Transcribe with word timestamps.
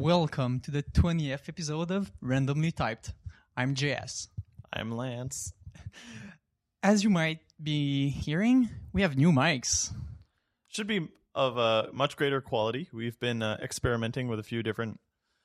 welcome 0.00 0.58
to 0.60 0.70
the 0.70 0.82
20th 0.82 1.46
episode 1.46 1.90
of 1.90 2.10
Randomly 2.22 2.72
Typed. 2.72 3.12
I'm 3.54 3.74
JS. 3.74 4.28
I'm 4.72 4.90
Lance. 4.92 5.52
As 6.82 7.04
you 7.04 7.10
might 7.10 7.40
be 7.62 8.08
hearing, 8.08 8.70
we 8.94 9.02
have 9.02 9.18
new 9.18 9.30
mics. 9.30 9.92
Should 10.68 10.86
be 10.86 11.08
of 11.34 11.58
a 11.58 11.90
much 11.92 12.16
greater 12.16 12.40
quality. 12.40 12.88
We've 12.94 13.20
been 13.20 13.42
uh, 13.42 13.58
experimenting 13.62 14.26
with 14.28 14.38
a 14.38 14.42
few 14.42 14.62
different 14.62 15.00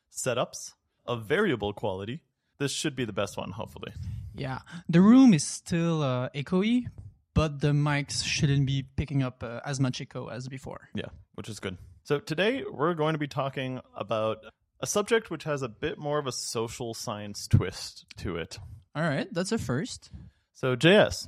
setups 0.09 0.71
of 1.05 1.25
variable 1.25 1.73
quality. 1.73 2.21
This 2.57 2.71
should 2.71 2.95
be 2.95 3.03
the 3.03 3.11
best 3.11 3.35
one, 3.35 3.51
hopefully. 3.51 3.91
Yeah, 4.35 4.59
the 4.87 5.01
room 5.01 5.33
is 5.33 5.43
still 5.43 6.01
uh, 6.01 6.29
echoey, 6.29 6.85
but 7.33 7.59
the 7.59 7.73
mics 7.73 8.23
shouldn't 8.23 8.65
be 8.65 8.85
picking 8.95 9.21
up 9.21 9.43
uh, 9.43 9.59
as 9.65 9.81
much 9.81 9.99
echo 9.99 10.29
as 10.29 10.47
before. 10.47 10.87
Yeah, 10.95 11.09
which 11.33 11.49
is 11.49 11.59
good. 11.59 11.77
So 12.05 12.19
today 12.19 12.63
we're 12.71 12.93
going 12.93 13.13
to 13.13 13.17
be 13.19 13.27
talking 13.27 13.81
about 13.95 14.37
a 14.79 14.85
subject 14.85 15.31
which 15.31 15.43
has 15.45 15.63
a 15.63 15.67
bit 15.67 15.97
more 15.97 16.19
of 16.19 16.27
a 16.27 16.31
social 16.31 16.93
science 16.93 17.47
twist 17.47 18.05
to 18.17 18.35
it. 18.35 18.59
All 18.95 19.01
right, 19.01 19.27
that's 19.33 19.51
a 19.51 19.57
first. 19.57 20.11
So, 20.53 20.75
JS, 20.75 21.27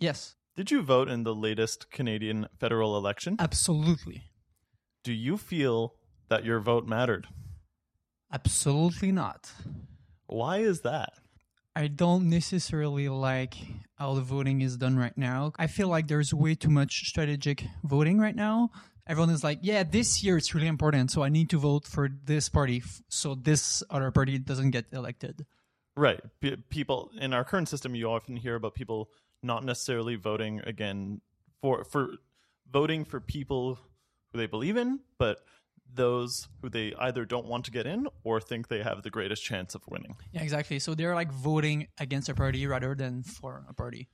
Yes, 0.00 0.34
did 0.56 0.72
you 0.72 0.82
vote 0.82 1.08
in 1.08 1.22
the 1.22 1.36
latest 1.36 1.88
Canadian 1.92 2.48
federal 2.58 2.96
election? 2.96 3.36
absolutely. 3.38 4.24
Do 5.04 5.12
you 5.12 5.36
feel 5.36 5.94
that 6.28 6.44
your 6.44 6.58
vote 6.58 6.88
mattered? 6.88 7.28
Absolutely 8.32 9.12
not. 9.12 9.52
Why 10.26 10.58
is 10.58 10.80
that? 10.80 11.12
I 11.76 11.86
don't 11.86 12.28
necessarily 12.28 13.08
like 13.08 13.54
how 13.94 14.14
the 14.14 14.20
voting 14.20 14.62
is 14.62 14.76
done 14.76 14.96
right 14.96 15.16
now. 15.16 15.52
I 15.56 15.68
feel 15.68 15.86
like 15.86 16.08
there's 16.08 16.34
way 16.34 16.56
too 16.56 16.68
much 16.70 17.08
strategic 17.08 17.64
voting 17.84 18.18
right 18.18 18.34
now. 18.34 18.70
Everyone 19.10 19.30
is 19.30 19.42
like, 19.42 19.58
yeah, 19.62 19.82
this 19.82 20.22
year 20.22 20.36
it's 20.36 20.54
really 20.54 20.68
important, 20.68 21.10
so 21.10 21.24
I 21.24 21.30
need 21.30 21.50
to 21.50 21.58
vote 21.58 21.84
for 21.84 22.08
this 22.08 22.48
party 22.48 22.76
f- 22.84 23.02
so 23.08 23.34
this 23.34 23.82
other 23.90 24.12
party 24.12 24.38
doesn't 24.38 24.70
get 24.70 24.86
elected. 24.92 25.46
Right. 25.96 26.20
P- 26.40 26.54
people 26.68 27.10
in 27.20 27.34
our 27.34 27.42
current 27.42 27.68
system, 27.68 27.96
you 27.96 28.06
often 28.08 28.36
hear 28.36 28.54
about 28.54 28.74
people 28.74 29.10
not 29.42 29.64
necessarily 29.64 30.14
voting 30.14 30.60
again 30.64 31.22
for 31.60 31.82
for 31.82 32.10
voting 32.70 33.04
for 33.04 33.18
people 33.18 33.80
who 34.30 34.38
they 34.38 34.46
believe 34.46 34.76
in, 34.76 35.00
but 35.18 35.38
those 35.92 36.46
who 36.62 36.68
they 36.68 36.94
either 37.00 37.24
don't 37.24 37.46
want 37.46 37.64
to 37.64 37.72
get 37.72 37.86
in 37.86 38.06
or 38.22 38.40
think 38.40 38.68
they 38.68 38.80
have 38.80 39.02
the 39.02 39.10
greatest 39.10 39.42
chance 39.42 39.74
of 39.74 39.82
winning. 39.88 40.14
Yeah, 40.30 40.42
exactly. 40.42 40.78
So 40.78 40.94
they're 40.94 41.16
like 41.16 41.32
voting 41.32 41.88
against 41.98 42.28
a 42.28 42.34
party 42.34 42.64
rather 42.64 42.94
than 42.94 43.24
for 43.24 43.64
a 43.68 43.74
party. 43.74 44.08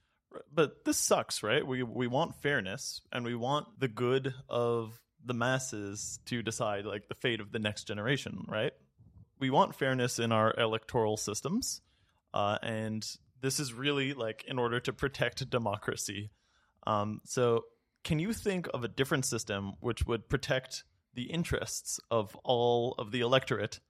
But 0.57 0.87
this 0.87 0.97
sucks, 0.97 1.43
right? 1.43 1.65
We 1.65 1.83
we 1.83 2.07
want 2.07 2.43
fairness 2.43 3.03
and 3.13 3.27
we 3.27 3.35
want 3.35 3.79
the 3.79 3.89
good 3.89 4.33
of 4.49 4.99
the 5.23 5.35
masses 5.35 6.19
to 6.27 6.43
decide 6.43 6.87
like 6.87 7.09
the 7.09 7.15
fate 7.15 7.41
of 7.41 7.53
the 7.53 7.59
next 7.59 7.85
generation, 7.85 8.47
right? 8.49 8.73
We 9.39 9.51
want 9.51 9.75
fairness 9.75 10.19
in 10.19 10.33
our 10.33 10.55
electoral 10.57 11.19
systems, 11.19 11.83
uh, 12.33 12.57
and 12.63 13.07
this 13.43 13.61
is 13.61 13.75
really 13.75 14.15
like 14.15 14.45
in 14.49 14.59
order 14.59 14.81
to 14.81 14.95
protect 14.95 15.51
democracy. 15.51 16.31
Um, 16.87 17.21
so, 17.25 17.65
can 18.03 18.19
you 18.19 18.33
think 18.33 18.67
of 18.73 18.83
a 18.83 18.89
different 18.89 19.27
system 19.27 19.75
which 19.81 20.07
would 20.07 20.27
protect 20.27 20.85
the 21.13 21.25
interests 21.25 22.01
of 22.11 22.35
all 22.45 22.95
of 22.99 23.13
the 23.13 23.21
electorate, 23.21 23.81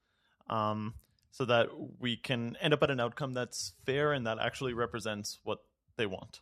um, 0.51 0.95
so 1.31 1.45
that 1.45 1.69
we 2.01 2.17
can 2.17 2.57
end 2.61 2.75
up 2.75 2.83
at 2.83 2.91
an 2.91 2.99
outcome 2.99 3.35
that's 3.35 3.73
fair 3.85 4.13
and 4.13 4.27
that 4.27 4.39
actually 4.41 4.75
represents 4.75 5.39
what 5.45 5.59
they 5.97 6.07
want? 6.07 6.41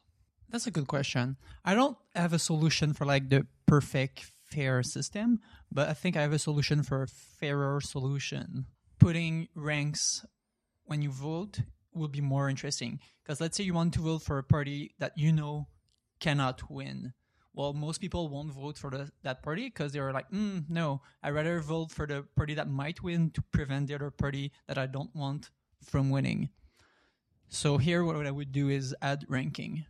That's 0.50 0.66
a 0.66 0.70
good 0.70 0.86
question. 0.86 1.36
I 1.64 1.74
don't 1.74 1.96
have 2.14 2.32
a 2.32 2.38
solution 2.38 2.92
for 2.92 3.04
like 3.04 3.28
the 3.28 3.46
perfect 3.66 4.30
fair 4.44 4.82
system, 4.82 5.40
but 5.70 5.88
I 5.88 5.94
think 5.94 6.16
I 6.16 6.22
have 6.22 6.32
a 6.32 6.38
solution 6.38 6.82
for 6.82 7.02
a 7.02 7.08
fairer 7.08 7.80
solution. 7.80 8.66
Putting 8.98 9.48
ranks 9.54 10.24
when 10.84 11.02
you 11.02 11.10
vote 11.10 11.60
will 11.92 12.08
be 12.08 12.20
more 12.20 12.48
interesting 12.48 13.00
because 13.22 13.40
let's 13.40 13.56
say 13.56 13.64
you 13.64 13.74
want 13.74 13.94
to 13.94 14.00
vote 14.00 14.22
for 14.22 14.38
a 14.38 14.42
party 14.42 14.94
that 14.98 15.16
you 15.16 15.32
know 15.32 15.66
cannot 16.20 16.70
win. 16.70 17.12
Well, 17.52 17.72
most 17.72 18.00
people 18.00 18.28
won't 18.28 18.52
vote 18.52 18.76
for 18.76 18.90
the, 18.90 19.10
that 19.22 19.42
party 19.42 19.66
because 19.66 19.92
they're 19.92 20.12
like, 20.12 20.28
mm, 20.30 20.64
no, 20.68 21.02
I'd 21.22 21.34
rather 21.34 21.60
vote 21.60 21.92
for 21.92 22.06
the 22.06 22.24
party 22.34 22.54
that 22.54 22.68
might 22.68 23.02
win 23.02 23.30
to 23.30 23.42
prevent 23.52 23.86
the 23.86 23.94
other 23.94 24.10
party 24.10 24.50
that 24.66 24.76
I 24.76 24.86
don't 24.86 25.14
want 25.14 25.50
from 25.82 26.10
winning. 26.10 26.50
So 27.48 27.78
here, 27.78 28.02
what 28.04 28.26
I 28.26 28.30
would 28.32 28.50
do 28.50 28.68
is 28.68 28.94
add 29.00 29.24
ranking. 29.28 29.86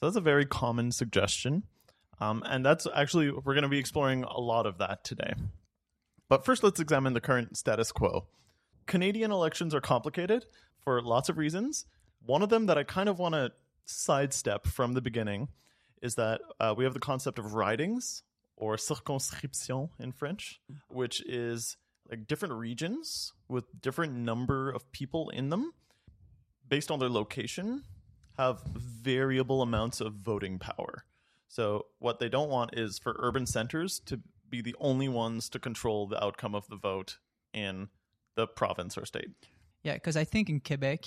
So 0.00 0.06
that's 0.06 0.16
a 0.16 0.20
very 0.20 0.46
common 0.46 0.92
suggestion. 0.92 1.64
Um, 2.20 2.42
and 2.46 2.64
that's 2.64 2.86
actually, 2.94 3.30
we're 3.30 3.54
going 3.54 3.62
to 3.62 3.68
be 3.68 3.78
exploring 3.78 4.24
a 4.24 4.40
lot 4.40 4.66
of 4.66 4.78
that 4.78 5.04
today. 5.04 5.34
But 6.28 6.44
first, 6.44 6.62
let's 6.62 6.80
examine 6.80 7.14
the 7.14 7.20
current 7.20 7.56
status 7.56 7.90
quo. 7.90 8.26
Canadian 8.86 9.30
elections 9.30 9.74
are 9.74 9.80
complicated 9.80 10.44
for 10.80 11.02
lots 11.02 11.28
of 11.28 11.38
reasons. 11.38 11.84
One 12.24 12.42
of 12.42 12.48
them 12.48 12.66
that 12.66 12.78
I 12.78 12.84
kind 12.84 13.08
of 13.08 13.18
want 13.18 13.34
to 13.34 13.52
sidestep 13.86 14.66
from 14.66 14.92
the 14.92 15.00
beginning 15.00 15.48
is 16.02 16.14
that 16.14 16.40
uh, 16.60 16.74
we 16.76 16.84
have 16.84 16.94
the 16.94 17.00
concept 17.00 17.38
of 17.38 17.54
ridings 17.54 18.22
or 18.56 18.76
circonscription 18.76 19.90
in 19.98 20.12
French, 20.12 20.60
which 20.88 21.24
is 21.26 21.76
like 22.10 22.26
different 22.26 22.54
regions 22.54 23.32
with 23.48 23.64
different 23.80 24.14
number 24.14 24.70
of 24.70 24.90
people 24.92 25.30
in 25.30 25.48
them 25.48 25.72
based 26.68 26.90
on 26.90 26.98
their 26.98 27.08
location 27.08 27.84
have 28.38 28.62
variable 28.62 29.62
amounts 29.62 30.00
of 30.00 30.14
voting 30.14 30.58
power. 30.58 31.04
So 31.48 31.86
what 31.98 32.20
they 32.20 32.28
don't 32.28 32.48
want 32.48 32.78
is 32.78 32.98
for 32.98 33.16
urban 33.18 33.46
centers 33.46 34.00
to 34.06 34.20
be 34.48 34.62
the 34.62 34.76
only 34.78 35.08
ones 35.08 35.48
to 35.50 35.58
control 35.58 36.06
the 36.06 36.22
outcome 36.22 36.54
of 36.54 36.68
the 36.68 36.76
vote 36.76 37.18
in 37.52 37.88
the 38.36 38.46
province 38.46 38.96
or 38.96 39.04
state. 39.04 39.30
Yeah, 39.82 39.94
because 39.94 40.16
I 40.16 40.24
think 40.24 40.48
in 40.48 40.60
Quebec, 40.60 41.00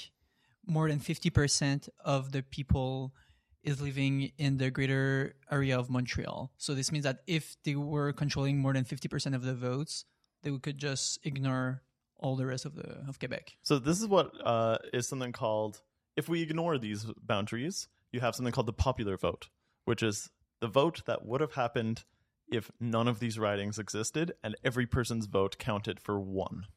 more 0.68 0.90
than 0.90 1.00
50% 1.00 1.90
of 2.04 2.32
the 2.32 2.44
people 2.44 3.14
is 3.64 3.82
living 3.82 4.32
in 4.38 4.58
the 4.58 4.72
greater 4.72 5.36
area 5.50 5.78
of 5.78 5.90
Montreal. 5.90 6.52
So 6.58 6.74
this 6.74 6.92
means 6.92 7.04
that 7.04 7.20
if 7.28 7.56
they 7.64 7.76
were 7.76 8.12
controlling 8.12 8.58
more 8.60 8.74
than 8.74 8.84
50% 8.84 9.36
of 9.36 9.44
the 9.44 9.54
votes, 9.54 10.06
they 10.44 10.52
could 10.58 10.78
just 10.78 11.20
ignore 11.24 11.84
all 12.18 12.36
the 12.36 12.46
rest 12.46 12.66
of 12.66 12.76
the 12.76 13.04
of 13.08 13.20
Quebec. 13.20 13.54
So 13.62 13.80
this 13.80 14.00
is 14.00 14.08
what 14.08 14.32
uh, 14.44 14.78
is 14.94 15.08
something 15.08 15.32
called 15.32 15.82
if 16.22 16.30
we 16.30 16.44
ignore 16.44 16.78
these 16.78 17.08
boundaries, 17.20 17.88
you 18.12 18.20
have 18.20 18.36
something 18.36 18.54
called 18.54 18.68
the 18.68 18.74
popular 18.74 19.18
vote, 19.18 19.50
which 19.86 20.04
is 20.04 20.30
the 20.60 20.68
vote 20.68 21.02
that 21.08 21.26
would 21.26 21.42
have 21.42 21.56
happened 21.56 22.04
if 22.48 22.70
none 22.80 23.08
of 23.08 23.20
these 23.20 23.40
ridings 23.40 23.80
existed 23.80 24.32
and 24.44 24.56
every 24.64 24.86
person's 24.86 25.26
vote 25.26 25.58
counted 25.58 26.00
for 26.00 26.20
one. 26.20 26.68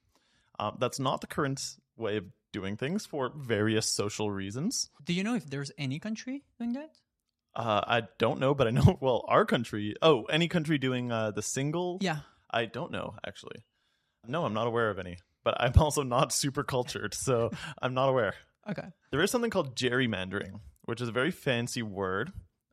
Um, 0.58 0.78
that's 0.80 0.98
not 0.98 1.20
the 1.20 1.26
current 1.26 1.76
way 1.98 2.16
of 2.16 2.24
doing 2.52 2.78
things 2.78 3.04
for 3.04 3.32
various 3.36 3.86
social 3.86 4.30
reasons. 4.30 4.88
Do 5.04 5.12
you 5.12 5.22
know 5.22 5.34
if 5.34 5.44
there's 5.44 5.70
any 5.76 5.98
country 5.98 6.44
doing 6.58 6.72
that? 6.72 6.94
Uh, 7.54 7.82
I 7.86 8.02
don't 8.16 8.40
know, 8.40 8.54
but 8.54 8.66
I 8.66 8.70
know, 8.70 8.96
well, 9.02 9.26
our 9.28 9.44
country, 9.44 9.94
oh, 10.00 10.22
any 10.24 10.48
country 10.48 10.78
doing 10.78 11.12
uh, 11.12 11.32
the 11.32 11.42
single? 11.42 11.98
Yeah. 12.00 12.20
I 12.50 12.64
don't 12.64 12.90
know, 12.90 13.16
actually. 13.26 13.66
No, 14.26 14.46
I'm 14.46 14.54
not 14.54 14.66
aware 14.66 14.88
of 14.88 14.98
any, 14.98 15.18
but 15.42 15.60
I'm 15.60 15.74
also 15.78 16.02
not 16.02 16.32
super 16.32 16.64
cultured, 16.64 17.12
so 17.12 17.50
I'm 17.82 17.92
not 17.92 18.08
aware. 18.08 18.32
Okay. 18.68 18.88
There 19.10 19.22
is 19.22 19.30
something 19.30 19.50
called 19.50 19.76
gerrymandering, 19.76 20.60
which 20.84 21.00
is 21.00 21.08
a 21.08 21.12
very 21.12 21.30
fancy 21.30 21.82
word. 21.82 22.32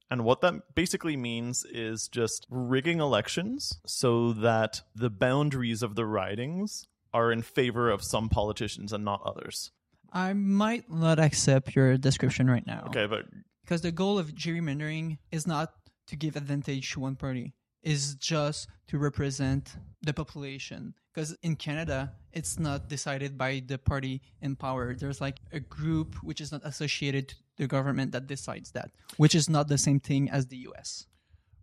And 0.09 0.25
what 0.25 0.41
that 0.41 0.75
basically 0.75 1.15
means 1.15 1.63
is 1.71 2.09
just 2.09 2.45
rigging 2.49 2.99
elections 2.99 3.79
so 3.85 4.33
that 4.33 4.81
the 4.93 5.09
boundaries 5.09 5.81
of 5.81 5.95
the 5.95 6.05
ridings 6.05 6.85
are 7.13 7.31
in 7.31 7.41
favor 7.41 7.89
of 7.89 8.03
some 8.03 8.27
politicians 8.29 8.91
and 8.91 9.05
not 9.05 9.21
others. 9.25 9.71
I 10.11 10.33
might 10.33 10.89
not 10.89 11.19
accept 11.19 11.75
your 11.75 11.97
description 11.97 12.49
right 12.49 12.65
now. 12.67 12.85
Okay, 12.87 13.05
but 13.05 13.25
Because 13.63 13.81
the 13.81 13.91
goal 13.91 14.19
of 14.19 14.33
gerrymandering 14.33 15.17
is 15.31 15.47
not 15.47 15.73
to 16.07 16.17
give 16.17 16.35
advantage 16.35 16.91
to 16.91 16.99
one 16.99 17.15
party, 17.15 17.53
is 17.83 18.15
just 18.15 18.67
to 18.87 18.97
represent 18.97 19.75
the 20.01 20.13
population. 20.13 20.93
Because 21.13 21.35
in 21.41 21.55
Canada, 21.55 22.13
it's 22.31 22.57
not 22.57 22.87
decided 22.87 23.37
by 23.37 23.61
the 23.65 23.77
party 23.77 24.21
in 24.41 24.55
power. 24.55 24.95
There's 24.95 25.19
like 25.19 25.39
a 25.51 25.59
group 25.59 26.15
which 26.23 26.39
is 26.39 26.51
not 26.51 26.61
associated 26.63 27.29
to 27.29 27.35
the 27.57 27.67
government 27.67 28.11
that 28.13 28.27
decides 28.27 28.71
that, 28.71 28.91
which 29.17 29.35
is 29.35 29.49
not 29.49 29.67
the 29.67 29.77
same 29.77 29.99
thing 29.99 30.29
as 30.29 30.47
the 30.47 30.57
US. 30.69 31.05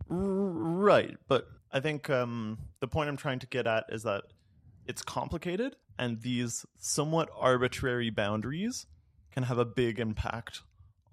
Right, 0.07 1.17
but 1.27 1.47
I 1.71 1.79
think 1.79 2.09
um, 2.09 2.57
the 2.79 2.87
point 2.87 3.09
I'm 3.09 3.17
trying 3.17 3.39
to 3.39 3.47
get 3.47 3.67
at 3.67 3.85
is 3.89 4.03
that 4.03 4.23
it's 4.85 5.03
complicated, 5.03 5.75
and 5.97 6.21
these 6.21 6.65
somewhat 6.79 7.29
arbitrary 7.37 8.09
boundaries 8.09 8.87
can 9.31 9.43
have 9.43 9.59
a 9.59 9.65
big 9.65 9.99
impact 9.99 10.61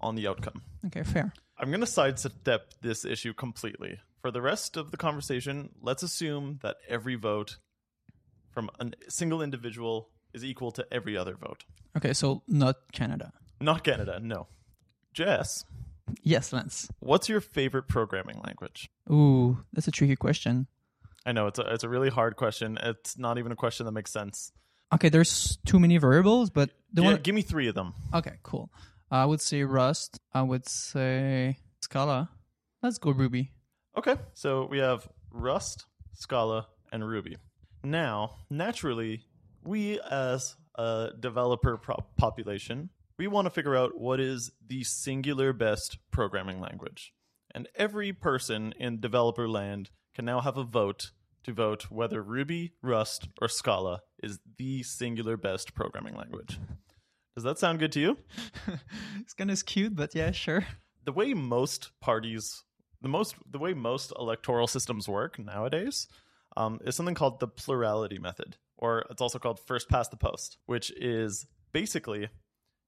on 0.01 0.15
the 0.15 0.27
outcome. 0.27 0.63
Okay, 0.87 1.03
fair. 1.03 1.33
I'm 1.59 1.69
going 1.69 1.81
to 1.81 1.87
sidestep 1.87 2.73
this 2.81 3.05
issue 3.05 3.33
completely. 3.33 3.99
For 4.21 4.31
the 4.31 4.41
rest 4.41 4.77
of 4.77 4.91
the 4.91 4.97
conversation, 4.97 5.69
let's 5.81 6.03
assume 6.03 6.59
that 6.63 6.77
every 6.89 7.15
vote 7.15 7.57
from 8.51 8.69
a 8.79 8.91
single 9.09 9.41
individual 9.41 10.09
is 10.33 10.43
equal 10.43 10.71
to 10.71 10.85
every 10.91 11.15
other 11.17 11.35
vote. 11.35 11.63
Okay, 11.95 12.13
so 12.13 12.41
not 12.47 12.75
Canada. 12.91 13.31
Not 13.61 13.83
Canada, 13.83 14.19
no. 14.21 14.47
Jess, 15.13 15.65
Yes, 16.23 16.53
Lance. 16.53 16.89
what's 16.99 17.27
your 17.27 17.41
favorite 17.41 17.87
programming 17.87 18.39
language? 18.45 18.89
Ooh, 19.11 19.59
that's 19.73 19.87
a 19.87 19.91
tricky 19.91 20.15
question. 20.15 20.67
I 21.25 21.31
know 21.33 21.47
it's 21.47 21.59
a 21.59 21.63
it's 21.73 21.83
a 21.83 21.89
really 21.89 22.09
hard 22.09 22.35
question. 22.37 22.77
It's 22.81 23.17
not 23.17 23.37
even 23.37 23.51
a 23.51 23.55
question 23.55 23.85
that 23.85 23.91
makes 23.91 24.11
sense. 24.11 24.51
Okay, 24.93 25.09
there's 25.09 25.57
too 25.65 25.79
many 25.79 25.97
variables, 25.97 26.49
but 26.49 26.69
the 26.93 27.01
Yeah, 27.01 27.11
one. 27.13 27.21
give 27.21 27.35
me 27.35 27.41
three 27.41 27.67
of 27.67 27.75
them. 27.75 27.93
Okay, 28.13 28.35
cool. 28.43 28.71
I 29.11 29.25
would 29.25 29.41
say 29.41 29.63
Rust. 29.63 30.19
I 30.33 30.43
would 30.43 30.65
say 30.67 31.57
Scala. 31.81 32.29
Let's 32.81 32.97
go 32.99 33.11
Ruby. 33.11 33.51
Okay, 33.97 34.15
so 34.35 34.67
we 34.69 34.77
have 34.77 35.07
Rust, 35.31 35.87
Scala, 36.13 36.67
and 36.91 37.07
Ruby. 37.07 37.37
Now, 37.83 38.35
naturally, 38.47 39.23
we 39.63 39.99
as 40.01 40.55
a 40.75 41.09
developer 41.19 41.79
population, 42.15 42.91
we 43.17 43.25
want 43.25 43.47
to 43.47 43.49
figure 43.49 43.75
out 43.75 43.99
what 43.99 44.19
is 44.19 44.51
the 44.63 44.83
singular 44.83 45.51
best 45.51 45.97
programming 46.11 46.61
language. 46.61 47.11
And 47.55 47.67
every 47.75 48.13
person 48.13 48.71
in 48.79 48.99
developer 48.99 49.49
land 49.49 49.89
can 50.13 50.25
now 50.25 50.41
have 50.41 50.57
a 50.57 50.63
vote 50.63 51.09
to 51.45 51.51
vote 51.51 51.89
whether 51.89 52.21
Ruby, 52.21 52.73
Rust, 52.83 53.29
or 53.41 53.47
Scala 53.47 54.01
is 54.21 54.37
the 54.59 54.83
singular 54.83 55.37
best 55.37 55.73
programming 55.73 56.15
language. 56.15 56.59
Does 57.33 57.45
that 57.45 57.57
sound 57.57 57.79
good 57.79 57.93
to 57.93 57.99
you? 57.99 58.17
it's 59.19 59.33
kind 59.33 59.49
of 59.49 59.57
skewed, 59.57 59.95
but 59.95 60.13
yeah, 60.13 60.29
sure. 60.29 60.67
the 61.03 61.11
way 61.11 61.33
most 61.33 61.89
parties 61.99 62.63
the 63.01 63.09
most 63.09 63.35
the 63.49 63.59
way 63.59 63.73
most 63.73 64.11
electoral 64.19 64.67
systems 64.67 65.07
work 65.07 65.37
nowadays 65.39 66.07
um, 66.55 66.79
is 66.83 66.95
something 66.95 67.15
called 67.15 67.39
the 67.39 67.47
plurality 67.47 68.17
method 68.19 68.57
or 68.77 69.05
it's 69.09 69.21
also 69.21 69.39
called 69.39 69.59
first 69.59 69.89
past 69.89 70.11
the 70.11 70.17
post 70.17 70.57
which 70.65 70.91
is 70.97 71.45
basically 71.71 72.29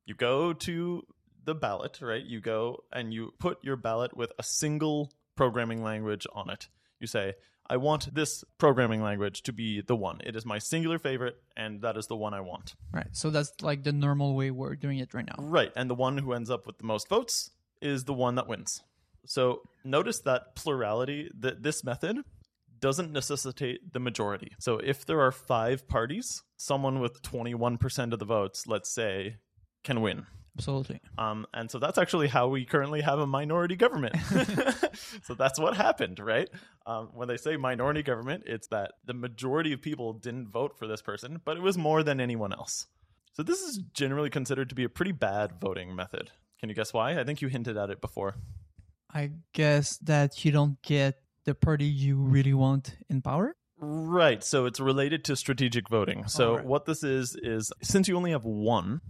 you 0.06 0.16
go 0.16 0.54
to 0.54 1.04
the 1.46 1.56
ballot 1.56 2.00
right 2.02 2.26
you 2.26 2.40
go 2.42 2.78
and 2.92 3.14
you 3.14 3.34
put 3.40 3.64
your 3.64 3.76
ballot 3.76 4.16
with 4.16 4.32
a 4.40 4.44
single 4.44 5.12
programming 5.36 5.84
language 5.84 6.26
on 6.34 6.50
it 6.50 6.68
you 7.00 7.08
say 7.08 7.34
i 7.68 7.78
want 7.78 8.14
this 8.14 8.44
programming 8.58 9.02
language 9.02 9.42
to 9.44 9.54
be 9.54 9.82
the 9.82 9.96
one 9.96 10.20
it 10.26 10.36
is 10.36 10.46
my 10.46 10.60
singular 10.60 11.00
favorite 11.00 11.38
and 11.56 11.82
that 11.82 11.96
is 11.98 12.08
the 12.08 12.16
one 12.16 12.34
i 12.34 12.42
want 12.42 12.76
Right. 12.92 13.08
So 13.12 13.30
that's 13.30 13.54
like 13.62 13.84
the 13.84 13.92
normal 13.94 14.36
way 14.36 14.50
we're 14.52 14.76
doing 14.76 14.98
it 14.98 15.14
right 15.14 15.26
now. 15.26 15.36
Right, 15.38 15.72
and 15.76 15.90
the 15.90 15.96
one 15.96 16.18
who 16.18 16.34
ends 16.34 16.50
up 16.50 16.66
with 16.66 16.80
the 16.80 16.84
most 16.84 17.08
votes 17.08 17.52
is 17.82 18.06
the 18.06 18.14
one 18.14 18.36
that 18.36 18.48
wins. 18.48 18.82
So 19.26 19.62
notice 19.84 20.20
that 20.22 20.56
plurality, 20.56 21.30
that 21.40 21.64
this 21.64 21.84
method 21.84 22.18
doesn't 22.80 23.12
necessitate 23.12 23.94
the 23.94 24.00
majority. 24.00 24.54
So 24.60 24.78
if 24.78 25.06
there 25.06 25.22
are 25.22 25.32
five 25.32 25.88
parties, 25.88 26.44
someone 26.58 27.00
with 27.00 27.22
21% 27.22 28.14
of 28.14 28.20
the 28.20 28.26
votes, 28.26 28.68
let's 28.68 28.90
say, 28.90 29.38
can 29.84 30.02
win. 30.02 30.26
Absolutely. 30.58 31.00
Um, 31.18 31.46
and 31.54 31.72
so 31.72 31.80
that's 31.80 31.98
actually 31.98 32.28
how 32.28 32.50
we 32.50 32.66
currently 32.66 33.02
have 33.02 33.20
a 33.20 33.28
minority 33.28 33.76
government. 33.76 34.16
so 35.24 35.34
that's 35.34 35.60
what 35.60 35.78
happened, 35.78 36.20
right? 36.20 36.50
Um, 36.86 37.10
when 37.14 37.28
they 37.28 37.38
say 37.38 37.56
minority 37.56 38.04
government, 38.04 38.44
it's 38.46 38.68
that 38.68 38.94
the 39.06 39.14
majority 39.14 39.72
of 39.72 39.82
people 39.82 40.14
didn't 40.14 40.50
vote 40.50 40.78
for 40.78 40.88
this 40.88 41.02
person, 41.02 41.40
but 41.46 41.56
it 41.56 41.64
was 41.64 41.78
more 41.78 42.04
than 42.04 42.20
anyone 42.20 42.52
else. 42.52 42.88
So 43.34 43.44
this 43.44 43.62
is 43.62 43.80
generally 43.94 44.30
considered 44.30 44.70
to 44.70 44.76
be 44.76 44.84
a 44.84 44.90
pretty 44.90 45.14
bad 45.14 45.54
voting 45.62 45.96
method. 45.96 46.32
Can 46.60 46.68
you 46.68 46.76
guess 46.76 46.92
why? 46.94 47.18
I 47.18 47.24
think 47.24 47.42
you 47.42 47.48
hinted 47.48 47.78
at 47.78 47.90
it 47.90 48.02
before. 48.02 48.36
I 49.14 49.32
guess 49.54 49.98
that 50.00 50.44
you 50.46 50.52
don't 50.52 50.82
get 50.82 51.20
the 51.46 51.56
party 51.56 51.86
you 51.86 52.16
really 52.18 52.54
want 52.54 52.96
in 53.10 53.22
power. 53.22 53.56
Right. 53.82 54.44
So 54.44 54.66
it's 54.66 54.80
related 54.80 55.24
to 55.26 55.36
strategic 55.36 55.90
voting. 55.90 56.28
So 56.28 56.52
Alright. 56.52 56.66
what 56.66 56.86
this 56.86 57.04
is 57.04 57.36
is 57.42 57.72
since 57.82 58.08
you 58.08 58.18
only 58.18 58.32
have 58.32 58.44
one 58.46 59.02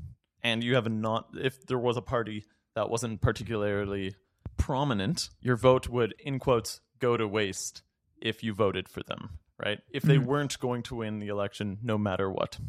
and 0.44 0.64
you 0.64 0.76
have 0.76 0.86
a 0.86 0.90
not 0.90 1.30
if 1.34 1.66
there 1.66 1.80
was 1.80 1.98
a 1.98 2.02
party 2.02 2.46
that 2.76 2.90
wasn't 2.90 3.20
particularly 3.20 4.16
prominent, 4.58 5.30
your 5.42 5.56
vote 5.56 5.90
would 5.90 6.14
in 6.20 6.40
quotes 6.40 6.82
go 7.00 7.18
to 7.18 7.28
waste 7.28 7.82
if 8.22 8.44
you 8.44 8.54
voted 8.54 8.88
for 8.88 9.02
them, 9.04 9.40
right? 9.58 9.80
If 9.92 10.04
they 10.04 10.18
Mhm. 10.18 10.26
weren't 10.26 10.60
going 10.60 10.84
to 10.84 10.96
win 10.96 11.20
the 11.20 11.28
election 11.30 11.80
no 11.82 11.98
matter 11.98 12.30
what. 12.30 12.60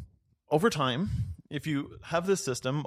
Over 0.50 0.70
time, 0.70 1.10
if 1.50 1.66
you 1.66 1.98
have 2.04 2.26
this 2.26 2.42
system 2.42 2.84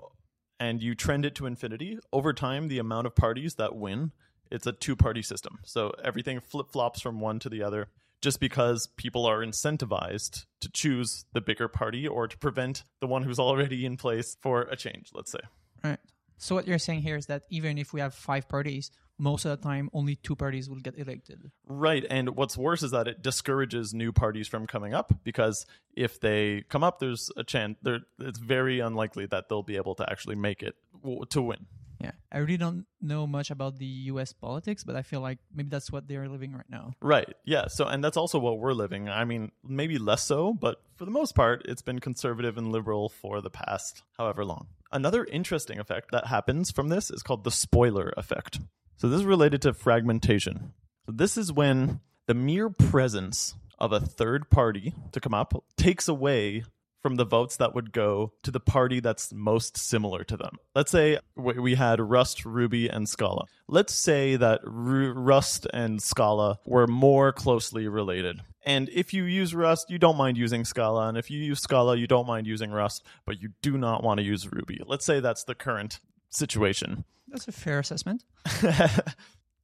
and 0.60 0.82
you 0.82 0.96
trend 0.96 1.26
it 1.26 1.36
to 1.36 1.46
infinity, 1.46 2.00
over 2.12 2.34
time 2.34 2.68
the 2.68 2.80
amount 2.80 3.08
of 3.08 3.16
parties 3.16 3.56
that 3.56 3.76
win, 3.76 4.12
it's 4.52 4.68
a 4.68 4.72
two-party 4.72 5.22
system. 5.22 5.60
So 5.64 5.94
everything 6.04 6.40
flip-flops 6.40 7.02
from 7.02 7.20
one 7.20 7.40
to 7.40 7.50
the 7.50 7.64
other 7.64 7.90
just 8.22 8.40
because 8.40 8.88
people 8.96 9.26
are 9.26 9.40
incentivized 9.40 10.46
to 10.62 10.72
choose 10.72 11.26
the 11.34 11.42
bigger 11.42 11.68
party 11.68 12.08
or 12.08 12.28
to 12.28 12.38
prevent 12.38 12.84
the 13.02 13.08
one 13.08 13.24
who's 13.24 13.40
already 13.40 13.86
in 13.86 13.98
place 13.98 14.38
for 14.42 14.62
a 14.62 14.78
change, 14.78 15.10
let's 15.14 15.32
say. 15.32 15.40
Right. 15.84 16.00
So 16.38 16.56
what 16.56 16.68
you're 16.68 16.80
saying 16.80 17.02
here 17.02 17.18
is 17.18 17.26
that 17.28 17.44
even 17.50 17.78
if 17.78 17.94
we 17.94 18.00
have 18.00 18.14
five 18.14 18.48
parties, 18.48 18.92
most 19.18 19.46
of 19.46 19.52
the 19.52 19.58
time 19.58 19.90
only 19.94 20.16
two 20.16 20.36
parties 20.36 20.70
will 20.70 20.80
get 20.80 20.98
elected. 20.98 21.52
Right, 21.68 22.06
and 22.10 22.36
what's 22.36 22.58
worse 22.58 22.84
is 22.84 22.92
that 22.92 23.08
it 23.08 23.22
discourages 23.22 23.94
new 23.94 24.12
parties 24.12 24.48
from 24.48 24.68
coming 24.68 24.94
up 24.94 25.14
because 25.24 25.66
if 25.96 26.20
they 26.20 26.64
come 26.70 26.84
up, 26.84 27.00
there's 27.00 27.30
a 27.38 27.44
chance. 27.44 27.78
There, 27.82 28.00
it's 28.20 28.40
very 28.40 28.80
unlikely 28.80 29.28
that 29.28 29.50
they'll 29.50 29.64
be 29.64 29.76
able 29.76 29.96
to 29.96 30.10
actually 30.10 30.36
make 30.36 30.64
it 30.64 30.76
w- 31.02 31.26
to 31.30 31.42
win. 31.42 31.66
Yeah. 32.04 32.12
I 32.32 32.40
really 32.40 32.58
don't 32.58 32.86
know 33.02 33.26
much 33.26 33.52
about 33.52 33.78
the 33.78 33.86
US 33.86 34.34
politics, 34.34 34.84
but 34.84 34.96
I 34.96 35.02
feel 35.02 35.22
like 35.22 35.40
maybe 35.54 35.70
that's 35.70 35.92
what 35.92 36.08
they're 36.08 36.28
living 36.28 36.54
right 36.54 36.70
now. 36.70 36.94
Right. 37.02 37.34
Yeah. 37.46 37.68
So, 37.68 37.86
and 37.86 38.04
that's 38.04 38.18
also 38.18 38.40
what 38.40 38.60
we're 38.60 38.74
living. 38.74 39.10
I 39.10 39.26
mean, 39.26 39.52
maybe 39.64 39.98
less 39.98 40.24
so, 40.24 40.54
but 40.54 40.82
for 40.96 41.06
the 41.06 41.12
most 41.12 41.36
part, 41.36 41.64
it's 41.66 41.82
been 41.82 42.00
conservative 42.00 42.58
and 42.58 42.72
liberal 42.72 43.10
for 43.10 43.42
the 43.42 43.50
past 43.50 44.04
however 44.18 44.44
long. 44.46 44.68
Another 44.92 45.26
interesting 45.26 45.80
effect 45.80 46.12
that 46.12 46.28
happens 46.28 46.72
from 46.72 46.90
this 46.90 47.10
is 47.10 47.24
called 47.24 47.44
the 47.44 47.52
spoiler 47.52 48.14
effect. 48.18 48.60
So, 48.98 49.10
this 49.10 49.22
is 49.22 49.26
related 49.26 49.62
to 49.64 49.74
fragmentation. 49.74 50.74
So, 51.06 51.14
this 51.14 51.38
is 51.38 51.52
when 51.52 52.00
the 52.28 52.34
mere 52.34 52.70
presence 52.70 53.56
of 53.80 53.92
a 53.92 54.00
third 54.00 54.50
party 54.50 54.94
to 55.12 55.20
come 55.20 55.34
up 55.34 55.64
takes 55.78 56.08
away 56.08 56.64
from 57.04 57.16
the 57.16 57.26
votes 57.26 57.58
that 57.58 57.76
would 57.76 57.92
go 57.92 58.32
to 58.42 58.50
the 58.50 58.60
party 58.60 59.00
that's 59.00 59.32
most 59.34 59.78
similar 59.78 60.24
to 60.24 60.38
them. 60.38 60.56
Let's 60.74 60.90
say 60.90 61.20
we 61.36 61.76
had 61.76 62.00
Rust, 62.00 62.46
Ruby, 62.46 62.88
and 62.88 63.08
Scala. 63.08 63.46
Let's 63.68 63.94
say 63.94 64.38
that 64.38 64.62
Ru- 64.64 65.12
Rust 65.12 65.68
and 65.74 66.02
Scala 66.02 66.60
were 66.66 66.88
more 66.88 67.32
closely 67.32 67.88
related. 67.88 68.42
And 68.66 68.90
if 68.90 69.14
you 69.14 69.26
use 69.26 69.54
Rust, 69.54 69.90
you 69.90 70.00
don't 70.00 70.18
mind 70.18 70.38
using 70.38 70.64
Scala. 70.64 71.10
And 71.10 71.18
if 71.18 71.30
you 71.30 71.40
use 71.40 71.60
Scala, 71.60 71.98
you 71.98 72.08
don't 72.08 72.26
mind 72.26 72.48
using 72.48 72.72
Rust, 72.72 73.04
but 73.26 73.42
you 73.42 73.50
do 73.62 73.78
not 73.78 74.02
want 74.02 74.20
to 74.20 74.24
use 74.24 74.52
Ruby. 74.52 74.80
Let's 74.86 75.06
say 75.06 75.20
that's 75.20 75.44
the 75.44 75.56
current 75.56 76.00
situation 76.30 77.04
That's 77.28 77.48
a 77.48 77.52
fair 77.52 77.80
assessment. 77.80 78.24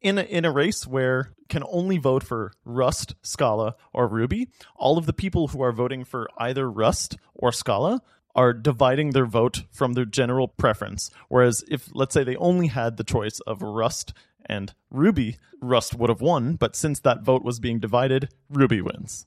in 0.01 0.17
a, 0.17 0.21
in 0.21 0.45
a 0.45 0.51
race 0.51 0.87
where 0.87 1.33
can 1.49 1.63
only 1.69 1.97
vote 1.97 2.23
for 2.23 2.53
Rust, 2.63 3.15
Scala, 3.21 3.75
or 3.93 4.07
Ruby, 4.07 4.49
all 4.75 4.97
of 4.97 5.05
the 5.05 5.13
people 5.13 5.49
who 5.49 5.61
are 5.61 5.71
voting 5.71 6.03
for 6.03 6.27
either 6.37 6.69
Rust 6.69 7.17
or 7.33 7.51
Scala 7.51 8.01
are 8.35 8.53
dividing 8.53 9.11
their 9.11 9.25
vote 9.25 9.63
from 9.71 9.93
their 9.93 10.05
general 10.05 10.47
preference. 10.47 11.09
Whereas 11.27 11.63
if 11.67 11.89
let's 11.93 12.13
say 12.13 12.23
they 12.23 12.35
only 12.37 12.67
had 12.67 12.97
the 12.97 13.03
choice 13.03 13.39
of 13.41 13.61
Rust 13.61 14.13
and 14.45 14.73
Ruby, 14.89 15.37
Rust 15.61 15.95
would 15.95 16.09
have 16.09 16.21
won, 16.21 16.55
but 16.55 16.75
since 16.75 16.99
that 17.01 17.23
vote 17.23 17.43
was 17.43 17.59
being 17.59 17.79
divided, 17.79 18.29
Ruby 18.49 18.81
wins. 18.81 19.25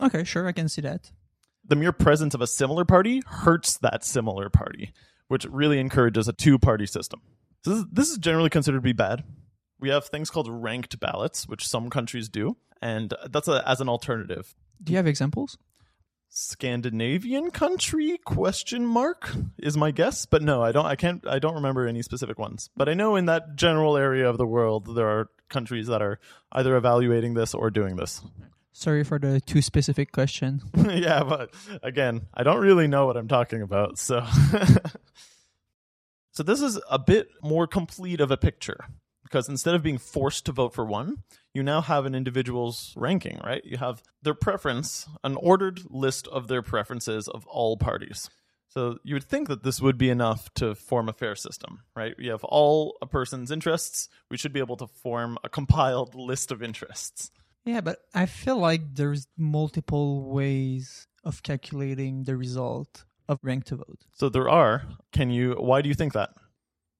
Okay, 0.00 0.24
sure, 0.24 0.46
I 0.46 0.52
can 0.52 0.68
see 0.68 0.80
that. 0.82 1.10
The 1.64 1.76
mere 1.76 1.92
presence 1.92 2.34
of 2.34 2.40
a 2.40 2.46
similar 2.46 2.84
party 2.84 3.22
hurts 3.26 3.76
that 3.78 4.04
similar 4.04 4.48
party, 4.48 4.92
which 5.28 5.44
really 5.46 5.78
encourages 5.78 6.28
a 6.28 6.32
two-party 6.32 6.86
system. 6.86 7.20
So 7.64 7.70
this 7.70 7.78
is, 7.78 7.86
this 7.92 8.10
is 8.10 8.18
generally 8.18 8.50
considered 8.50 8.78
to 8.78 8.82
be 8.82 8.92
bad. 8.92 9.24
We 9.82 9.88
have 9.88 10.06
things 10.06 10.30
called 10.30 10.48
ranked 10.48 11.00
ballots, 11.00 11.48
which 11.48 11.66
some 11.66 11.90
countries 11.90 12.28
do, 12.28 12.56
and 12.80 13.12
that's 13.28 13.48
a, 13.48 13.68
as 13.68 13.80
an 13.80 13.88
alternative. 13.88 14.54
Do 14.80 14.92
you 14.92 14.96
have 14.96 15.08
examples? 15.08 15.58
Scandinavian 16.28 17.50
country 17.50 18.16
question 18.24 18.86
mark 18.86 19.32
is 19.58 19.76
my 19.76 19.90
guess, 19.90 20.24
but 20.24 20.40
no, 20.40 20.62
I 20.62 20.70
don't. 20.70 20.86
I 20.86 20.94
can't. 20.94 21.26
I 21.26 21.40
don't 21.40 21.56
remember 21.56 21.88
any 21.88 22.00
specific 22.02 22.38
ones. 22.38 22.70
But 22.76 22.88
I 22.88 22.94
know 22.94 23.16
in 23.16 23.26
that 23.26 23.56
general 23.56 23.96
area 23.96 24.30
of 24.30 24.38
the 24.38 24.46
world, 24.46 24.94
there 24.94 25.08
are 25.08 25.30
countries 25.48 25.88
that 25.88 26.00
are 26.00 26.20
either 26.52 26.76
evaluating 26.76 27.34
this 27.34 27.52
or 27.52 27.68
doing 27.68 27.96
this. 27.96 28.22
Sorry 28.70 29.02
for 29.02 29.18
the 29.18 29.40
too 29.40 29.62
specific 29.62 30.12
question. 30.12 30.62
yeah, 30.76 31.24
but 31.24 31.52
again, 31.82 32.28
I 32.32 32.44
don't 32.44 32.60
really 32.60 32.86
know 32.86 33.06
what 33.06 33.16
I'm 33.16 33.28
talking 33.28 33.62
about. 33.62 33.98
So, 33.98 34.24
so 36.30 36.44
this 36.44 36.62
is 36.62 36.80
a 36.88 37.00
bit 37.00 37.30
more 37.42 37.66
complete 37.66 38.20
of 38.20 38.30
a 38.30 38.36
picture 38.36 38.86
because 39.32 39.48
instead 39.48 39.74
of 39.74 39.82
being 39.82 39.96
forced 39.96 40.44
to 40.44 40.52
vote 40.52 40.74
for 40.74 40.84
one, 40.84 41.22
you 41.54 41.62
now 41.62 41.80
have 41.80 42.04
an 42.04 42.14
individual's 42.14 42.92
ranking, 42.96 43.40
right? 43.42 43.64
You 43.64 43.78
have 43.78 44.02
their 44.20 44.34
preference, 44.34 45.08
an 45.24 45.36
ordered 45.36 45.80
list 45.88 46.28
of 46.28 46.48
their 46.48 46.60
preferences 46.60 47.28
of 47.28 47.46
all 47.46 47.78
parties. 47.78 48.28
So 48.68 48.98
you 49.02 49.14
would 49.14 49.24
think 49.24 49.48
that 49.48 49.62
this 49.62 49.80
would 49.80 49.96
be 49.96 50.10
enough 50.10 50.52
to 50.54 50.74
form 50.74 51.08
a 51.08 51.14
fair 51.14 51.34
system, 51.34 51.80
right? 51.96 52.14
We 52.18 52.26
have 52.26 52.44
all 52.44 52.98
a 53.00 53.06
person's 53.06 53.50
interests. 53.50 54.10
We 54.30 54.36
should 54.36 54.52
be 54.52 54.60
able 54.60 54.76
to 54.76 54.86
form 54.86 55.38
a 55.42 55.48
compiled 55.48 56.14
list 56.14 56.52
of 56.52 56.62
interests. 56.62 57.30
Yeah, 57.64 57.80
but 57.80 58.00
I 58.14 58.26
feel 58.26 58.58
like 58.58 58.94
there's 58.94 59.28
multiple 59.38 60.30
ways 60.30 61.06
of 61.24 61.42
calculating 61.42 62.24
the 62.24 62.36
result 62.36 63.04
of 63.28 63.38
rank 63.42 63.64
to 63.66 63.76
vote. 63.76 64.00
So 64.12 64.28
there 64.28 64.48
are. 64.48 64.82
Can 65.12 65.30
you? 65.30 65.52
Why 65.52 65.80
do 65.80 65.88
you 65.88 65.94
think 65.94 66.12
that? 66.12 66.30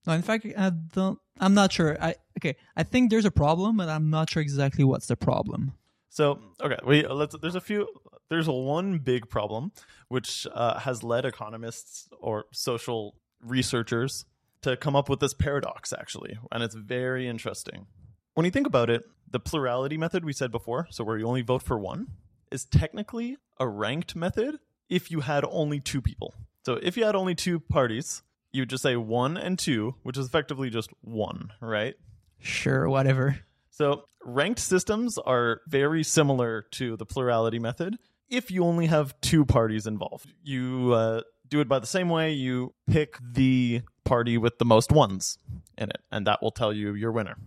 No, 0.05 0.13
in 0.13 0.21
fact, 0.21 0.45
I 0.57 0.69
don't. 0.69 1.19
I'm 1.39 1.53
not 1.53 1.71
sure. 1.71 1.97
I 2.01 2.15
okay. 2.39 2.55
I 2.75 2.83
think 2.83 3.09
there's 3.09 3.25
a 3.25 3.31
problem, 3.31 3.77
but 3.77 3.89
I'm 3.89 4.09
not 4.09 4.29
sure 4.29 4.41
exactly 4.41 4.83
what's 4.83 5.07
the 5.07 5.15
problem. 5.15 5.73
So 6.09 6.39
okay, 6.61 6.77
we 6.85 7.05
let's. 7.07 7.35
There's 7.41 7.55
a 7.55 7.61
few. 7.61 7.87
There's 8.29 8.47
one 8.47 8.99
big 8.99 9.29
problem 9.29 9.71
which 10.07 10.47
uh, 10.53 10.79
has 10.79 11.03
led 11.03 11.25
economists 11.25 12.07
or 12.19 12.45
social 12.51 13.15
researchers 13.41 14.25
to 14.61 14.77
come 14.77 14.95
up 14.95 15.09
with 15.09 15.19
this 15.19 15.33
paradox 15.33 15.93
actually, 15.93 16.37
and 16.51 16.63
it's 16.63 16.75
very 16.75 17.27
interesting. 17.27 17.87
When 18.33 18.45
you 18.45 18.51
think 18.51 18.65
about 18.65 18.89
it, 18.89 19.03
the 19.29 19.39
plurality 19.39 19.97
method 19.97 20.25
we 20.25 20.33
said 20.33 20.51
before, 20.51 20.87
so 20.89 21.03
where 21.03 21.17
you 21.17 21.27
only 21.27 21.41
vote 21.41 21.63
for 21.63 21.77
one, 21.77 22.07
is 22.51 22.65
technically 22.65 23.37
a 23.59 23.67
ranked 23.67 24.15
method 24.15 24.59
if 24.89 25.11
you 25.11 25.21
had 25.21 25.43
only 25.49 25.79
two 25.79 26.01
people. 26.01 26.33
So 26.65 26.73
if 26.75 26.95
you 26.97 27.03
had 27.03 27.15
only 27.15 27.35
two 27.35 27.59
parties, 27.59 28.23
you 28.53 28.61
would 28.61 28.69
just 28.69 28.83
say 28.83 28.95
one 28.95 29.35
and 29.35 29.59
two, 29.59 29.95
which 30.03 30.17
is 30.17 30.25
effectively 30.25 30.69
just 30.69 30.91
one, 31.01 31.51
right? 31.59 31.95
Sure, 32.39 32.87
whatever. 32.87 33.39
So 33.71 34.05
ranked 34.23 34.59
systems 34.59 35.17
are 35.17 35.61
very 35.67 36.03
similar 36.03 36.61
to 36.71 36.95
the 36.95 37.05
plurality 37.05 37.59
method 37.59 37.97
if 38.29 38.51
you 38.51 38.63
only 38.63 38.85
have 38.87 39.19
two 39.21 39.45
parties 39.45 39.87
involved. 39.87 40.31
You 40.43 40.93
uh, 40.93 41.21
do 41.47 41.59
it 41.59 41.67
by 41.67 41.79
the 41.79 41.87
same 41.87 42.09
way. 42.09 42.31
You 42.31 42.73
pick 42.87 43.17
the 43.21 43.81
party 44.03 44.37
with 44.37 44.59
the 44.59 44.65
most 44.65 44.91
ones 44.91 45.37
in 45.77 45.89
it, 45.89 46.01
and 46.11 46.27
that 46.27 46.41
will 46.41 46.51
tell 46.51 46.73
you 46.73 46.93
your 46.93 47.11
winner. 47.11 47.37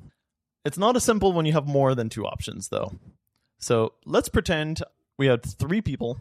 It's 0.65 0.79
not 0.79 0.97
as 0.97 1.05
simple 1.05 1.33
when 1.33 1.47
you 1.47 1.53
have 1.53 1.67
more 1.67 1.95
than 1.95 2.09
two 2.09 2.27
options, 2.27 2.69
though. 2.69 2.93
So 3.59 3.95
let's 4.05 4.29
pretend 4.29 4.83
we 5.17 5.27
had 5.27 5.45
three 5.45 5.81
people 5.81 6.19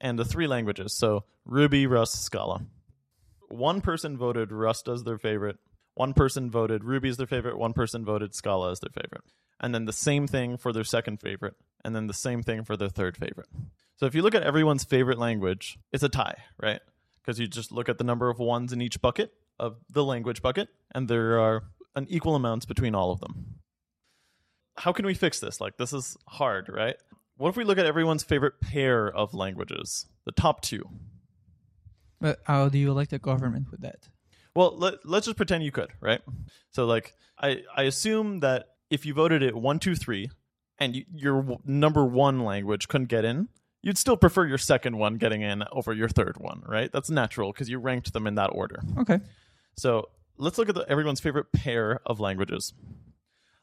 and 0.00 0.18
the 0.18 0.24
three 0.24 0.46
languages. 0.46 0.92
So 0.92 1.24
Ruby, 1.44 1.86
Rust, 1.86 2.22
Scala. 2.22 2.62
One 3.50 3.80
person 3.80 4.16
voted 4.16 4.52
Rust 4.52 4.88
as 4.88 5.04
their 5.04 5.18
favorite. 5.18 5.58
One 5.94 6.14
person 6.14 6.50
voted 6.50 6.84
Ruby 6.84 7.08
as 7.08 7.16
their 7.16 7.26
favorite. 7.26 7.58
One 7.58 7.72
person 7.72 8.04
voted 8.04 8.34
Scala 8.34 8.70
as 8.70 8.80
their 8.80 8.90
favorite. 8.90 9.24
And 9.60 9.74
then 9.74 9.84
the 9.84 9.92
same 9.92 10.26
thing 10.26 10.56
for 10.56 10.72
their 10.72 10.84
second 10.84 11.20
favorite. 11.20 11.54
And 11.84 11.94
then 11.94 12.06
the 12.06 12.14
same 12.14 12.42
thing 12.42 12.64
for 12.64 12.76
their 12.76 12.88
third 12.88 13.16
favorite. 13.16 13.48
So 13.96 14.06
if 14.06 14.14
you 14.14 14.22
look 14.22 14.34
at 14.34 14.42
everyone's 14.42 14.84
favorite 14.84 15.18
language, 15.18 15.78
it's 15.92 16.02
a 16.02 16.08
tie, 16.08 16.36
right? 16.58 16.80
Because 17.20 17.38
you 17.38 17.46
just 17.46 17.70
look 17.70 17.88
at 17.88 17.98
the 17.98 18.04
number 18.04 18.30
of 18.30 18.38
ones 18.38 18.72
in 18.72 18.80
each 18.80 19.02
bucket 19.02 19.32
of 19.58 19.76
the 19.90 20.04
language 20.04 20.40
bucket, 20.40 20.70
and 20.94 21.06
there 21.06 21.38
are 21.38 21.64
an 21.94 22.06
equal 22.08 22.34
amounts 22.34 22.64
between 22.64 22.94
all 22.94 23.12
of 23.12 23.20
them. 23.20 23.56
How 24.78 24.92
can 24.92 25.04
we 25.04 25.12
fix 25.12 25.38
this? 25.38 25.60
Like, 25.60 25.76
this 25.76 25.92
is 25.92 26.16
hard, 26.26 26.70
right? 26.70 26.96
What 27.36 27.50
if 27.50 27.56
we 27.56 27.64
look 27.64 27.76
at 27.76 27.84
everyone's 27.84 28.22
favorite 28.22 28.60
pair 28.60 29.06
of 29.06 29.34
languages, 29.34 30.06
the 30.24 30.32
top 30.32 30.62
two? 30.62 30.82
But 32.20 32.40
how 32.44 32.68
do 32.68 32.78
you 32.78 32.90
elect 32.90 33.12
a 33.12 33.18
government 33.18 33.70
with 33.70 33.80
that? 33.80 34.08
Well, 34.54 34.76
let, 34.76 34.94
let's 35.04 35.26
just 35.26 35.36
pretend 35.36 35.64
you 35.64 35.72
could, 35.72 35.90
right? 36.00 36.20
So, 36.70 36.84
like, 36.86 37.14
I, 37.40 37.62
I 37.76 37.84
assume 37.84 38.40
that 38.40 38.66
if 38.90 39.06
you 39.06 39.14
voted 39.14 39.42
it 39.42 39.54
one, 39.54 39.78
two, 39.78 39.94
three, 39.94 40.30
and 40.78 40.96
you, 40.96 41.04
your 41.14 41.58
number 41.64 42.04
one 42.04 42.40
language 42.40 42.88
couldn't 42.88 43.08
get 43.08 43.24
in, 43.24 43.48
you'd 43.82 43.98
still 43.98 44.16
prefer 44.16 44.46
your 44.46 44.58
second 44.58 44.98
one 44.98 45.16
getting 45.16 45.42
in 45.42 45.64
over 45.72 45.92
your 45.92 46.08
third 46.08 46.36
one, 46.38 46.62
right? 46.66 46.90
That's 46.92 47.10
natural 47.10 47.52
because 47.52 47.70
you 47.70 47.78
ranked 47.78 48.12
them 48.12 48.26
in 48.26 48.34
that 48.34 48.48
order. 48.48 48.80
Okay. 48.98 49.20
So 49.76 50.08
let's 50.36 50.58
look 50.58 50.68
at 50.68 50.74
the, 50.74 50.84
everyone's 50.88 51.20
favorite 51.20 51.52
pair 51.52 52.00
of 52.04 52.20
languages. 52.20 52.72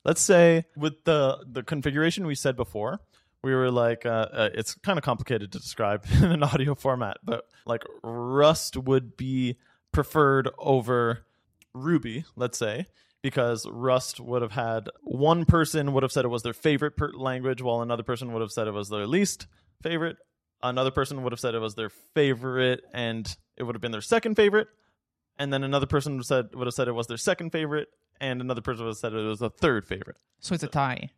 Let's 0.06 0.22
say 0.22 0.66
with 0.78 1.04
the 1.04 1.44
the 1.46 1.64
configuration 1.64 2.26
we 2.26 2.36
said 2.36 2.56
before, 2.56 3.02
we 3.48 3.56
were 3.56 3.72
like, 3.72 4.06
uh, 4.06 4.28
uh, 4.32 4.50
it's 4.54 4.76
kind 4.76 5.00
of 5.00 5.06
complicated 5.06 5.54
to 5.54 5.60
describe 5.60 6.06
in 6.12 6.26
an 6.26 6.44
audio 6.44 6.76
format, 6.76 7.18
but 7.24 7.46
like 7.66 7.84
Rust 8.04 8.76
would 8.76 9.16
be 9.16 9.58
preferred 9.94 10.50
over 10.58 11.26
Ruby, 11.74 12.26
let's 12.36 12.58
say, 12.58 12.88
because 13.22 13.66
Rust 13.70 14.20
would 14.20 14.42
have 14.42 14.52
had 14.52 14.90
one 15.02 15.46
person 15.46 15.94
would 15.94 16.04
have 16.04 16.12
said 16.12 16.26
it 16.26 16.30
was 16.30 16.44
their 16.44 16.54
favorite 16.54 16.98
per- 16.98 17.14
language, 17.14 17.62
while 17.62 17.82
another 17.82 18.04
person 18.04 18.34
would 18.34 18.42
have 18.42 18.52
said 18.52 18.68
it 18.68 18.74
was 18.74 18.90
their 18.90 19.08
least 19.08 19.48
favorite. 19.82 20.18
Another 20.62 20.92
person 20.92 21.24
would 21.24 21.32
have 21.32 21.40
said 21.40 21.56
it 21.56 21.60
was 21.60 21.76
their 21.76 21.90
favorite, 21.90 22.84
and 22.94 23.34
it 23.56 23.64
would 23.64 23.76
have 23.76 23.82
been 23.82 23.94
their 23.94 24.02
second 24.02 24.36
favorite. 24.36 24.68
And 25.40 25.54
then 25.54 25.64
another 25.64 25.86
person 25.86 26.14
would 26.14 26.20
have 26.20 26.26
said 26.26 26.54
would 26.54 26.68
have 26.68 26.74
said 26.74 26.90
it 26.90 26.94
was 26.94 27.08
their 27.08 27.16
second 27.16 27.52
favorite, 27.52 27.88
and 28.20 28.42
another 28.42 28.62
person 28.62 28.84
would 28.84 28.92
have 28.92 28.98
said 28.98 29.14
it 29.14 29.24
was 29.24 29.42
a 29.42 29.50
third 29.50 29.88
favorite. 29.88 30.18
So 30.42 30.54
it's 30.54 30.64
a 30.64 30.68
tie. 30.68 31.12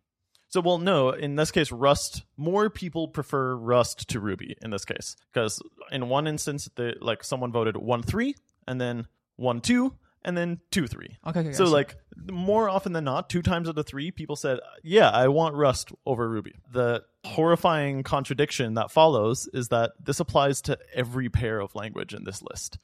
So, 0.49 0.61
well, 0.61 0.79
no, 0.79 1.11
in 1.11 1.35
this 1.35 1.51
case, 1.51 1.71
Rust, 1.71 2.23
more 2.35 2.71
people 2.71 3.07
prefer 3.07 3.55
Rust 3.55 4.09
to 4.09 4.19
Ruby 4.19 4.55
in 4.63 4.71
this 4.71 4.83
case. 4.83 5.15
Because 5.31 5.61
in 5.91 6.09
one 6.09 6.25
instance, 6.25 6.67
the, 6.75 6.95
like 6.99 7.23
someone 7.23 7.51
voted 7.51 7.77
1 7.77 8.01
3, 8.03 8.35
and 8.67 8.81
then 8.81 9.07
1 9.35 9.61
2, 9.61 9.93
and 10.25 10.35
then 10.35 10.59
2 10.71 10.87
3. 10.87 11.17
Okay. 11.27 11.39
okay 11.39 11.53
So, 11.53 11.65
see. 11.65 11.71
like, 11.71 11.95
more 12.31 12.67
often 12.67 12.93
than 12.93 13.03
not, 13.03 13.29
two 13.29 13.43
times 13.43 13.69
out 13.69 13.77
of 13.77 13.85
three, 13.85 14.09
people 14.09 14.35
said, 14.35 14.59
Yeah, 14.83 15.09
I 15.09 15.27
want 15.27 15.55
Rust 15.55 15.91
over 16.05 16.27
Ruby. 16.27 16.55
The 16.71 17.03
horrifying 17.25 18.01
contradiction 18.01 18.73
that 18.73 18.89
follows 18.91 19.47
is 19.53 19.67
that 19.67 19.91
this 20.03 20.19
applies 20.19 20.61
to 20.63 20.79
every 20.95 21.29
pair 21.29 21.59
of 21.59 21.75
language 21.75 22.13
in 22.13 22.23
this 22.23 22.41
list. 22.41 22.79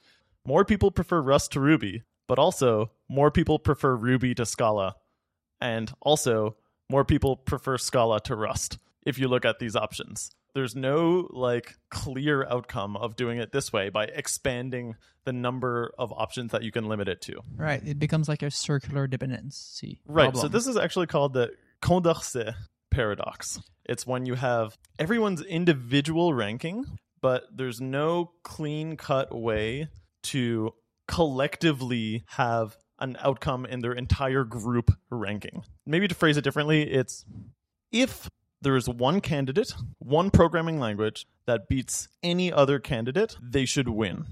More 0.46 0.66
people 0.66 0.92
prefer 0.92 1.20
Rust 1.20 1.54
to 1.54 1.60
Ruby, 1.60 2.04
but 2.28 2.38
also 2.38 2.92
more 3.10 3.32
people 3.32 3.58
prefer 3.58 3.96
Ruby 3.96 4.36
to 4.36 4.46
Scala, 4.46 4.96
and 5.60 5.92
also 6.02 6.58
more 6.90 7.06
people 7.06 7.36
prefer 7.36 7.78
Scala 7.78 8.20
to 8.22 8.36
Rust 8.36 8.78
if 9.06 9.20
you 9.20 9.28
look 9.28 9.46
at 9.46 9.60
these 9.60 9.76
options. 9.76 10.32
There's 10.54 10.76
no 10.76 11.28
like 11.32 11.76
clear 11.90 12.48
outcome 12.48 12.96
of 12.96 13.16
doing 13.16 13.40
it 13.40 13.52
this 13.52 13.74
way 13.74 13.90
by 13.90 14.06
expanding 14.06 14.96
the 15.26 15.34
number 15.34 15.92
of 15.98 16.14
options 16.14 16.52
that 16.52 16.64
you 16.64 16.72
can 16.72 16.88
limit 16.88 17.08
it 17.08 17.22
to. 17.24 17.42
right, 17.58 17.82
it 17.86 18.00
becomes 18.00 18.30
like 18.30 18.42
a 18.42 18.52
circular 18.52 19.08
dependency. 19.08 20.00
Right. 20.08 20.36
So 20.38 20.48
this 20.48 20.68
is 20.68 20.78
actually 20.78 21.08
called 21.08 21.34
the 21.34 21.52
Condorcet 21.82 22.54
paradox. 22.92 23.60
It's 23.84 24.08
when 24.08 24.26
you 24.26 24.36
have 24.36 24.78
everyone's 24.98 25.42
individual 25.42 26.34
ranking, 26.34 26.86
but 27.22 27.44
there's 27.54 27.82
no 27.82 28.32
clean 28.44 28.98
cut 28.98 29.36
way 29.36 29.90
to 30.24 30.74
collectively 31.08 32.24
have 32.28 32.78
an 33.00 33.18
outcome 33.20 33.66
in 33.66 33.82
their 33.82 33.94
entire 33.94 34.44
group 34.44 34.92
ranking. 35.10 35.64
Maybe 35.86 36.08
to 36.08 36.16
phrase 36.16 36.38
it 36.38 36.44
differently, 36.44 36.84
it's 36.84 37.26
if 37.92 38.30
there 38.62 38.76
is 38.76 38.88
one 38.90 39.22
candidate, 39.22 39.74
one 40.00 40.32
programming 40.32 40.80
language 40.80 41.28
that 41.46 41.68
beats 41.68 42.08
any 42.24 42.52
other 42.52 42.80
candidate, 42.80 43.38
they 43.42 43.66
should 43.66 43.90
win. 43.90 44.26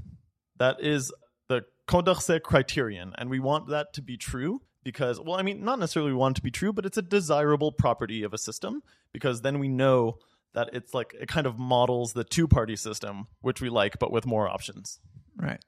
That 0.57 0.81
is 0.81 1.11
the 1.49 1.65
Condorcet 1.87 2.41
criterion, 2.41 3.13
and 3.17 3.29
we 3.29 3.39
want 3.39 3.69
that 3.69 3.93
to 3.93 4.01
be 4.01 4.17
true 4.17 4.61
because, 4.83 5.19
well, 5.19 5.35
I 5.35 5.43
mean, 5.43 5.63
not 5.63 5.79
necessarily 5.79 6.11
we 6.11 6.17
want 6.17 6.37
it 6.37 6.39
to 6.39 6.43
be 6.43 6.51
true, 6.51 6.73
but 6.73 6.85
it's 6.85 6.97
a 6.97 7.01
desirable 7.01 7.71
property 7.71 8.23
of 8.23 8.33
a 8.33 8.37
system 8.37 8.81
because 9.11 9.41
then 9.41 9.59
we 9.59 9.67
know 9.67 10.17
that 10.53 10.69
it's 10.73 10.93
like 10.93 11.15
it 11.19 11.27
kind 11.27 11.47
of 11.47 11.57
models 11.57 12.13
the 12.13 12.23
two-party 12.23 12.75
system, 12.75 13.27
which 13.41 13.61
we 13.61 13.69
like, 13.69 13.99
but 13.99 14.11
with 14.11 14.25
more 14.25 14.47
options. 14.47 14.99
right. 15.37 15.63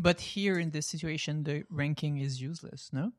But 0.00 0.20
here 0.20 0.58
in 0.58 0.70
this 0.70 0.86
situation, 0.86 1.44
the 1.44 1.64
ranking 1.70 2.18
is 2.18 2.40
useless. 2.40 2.90
No. 2.92 3.12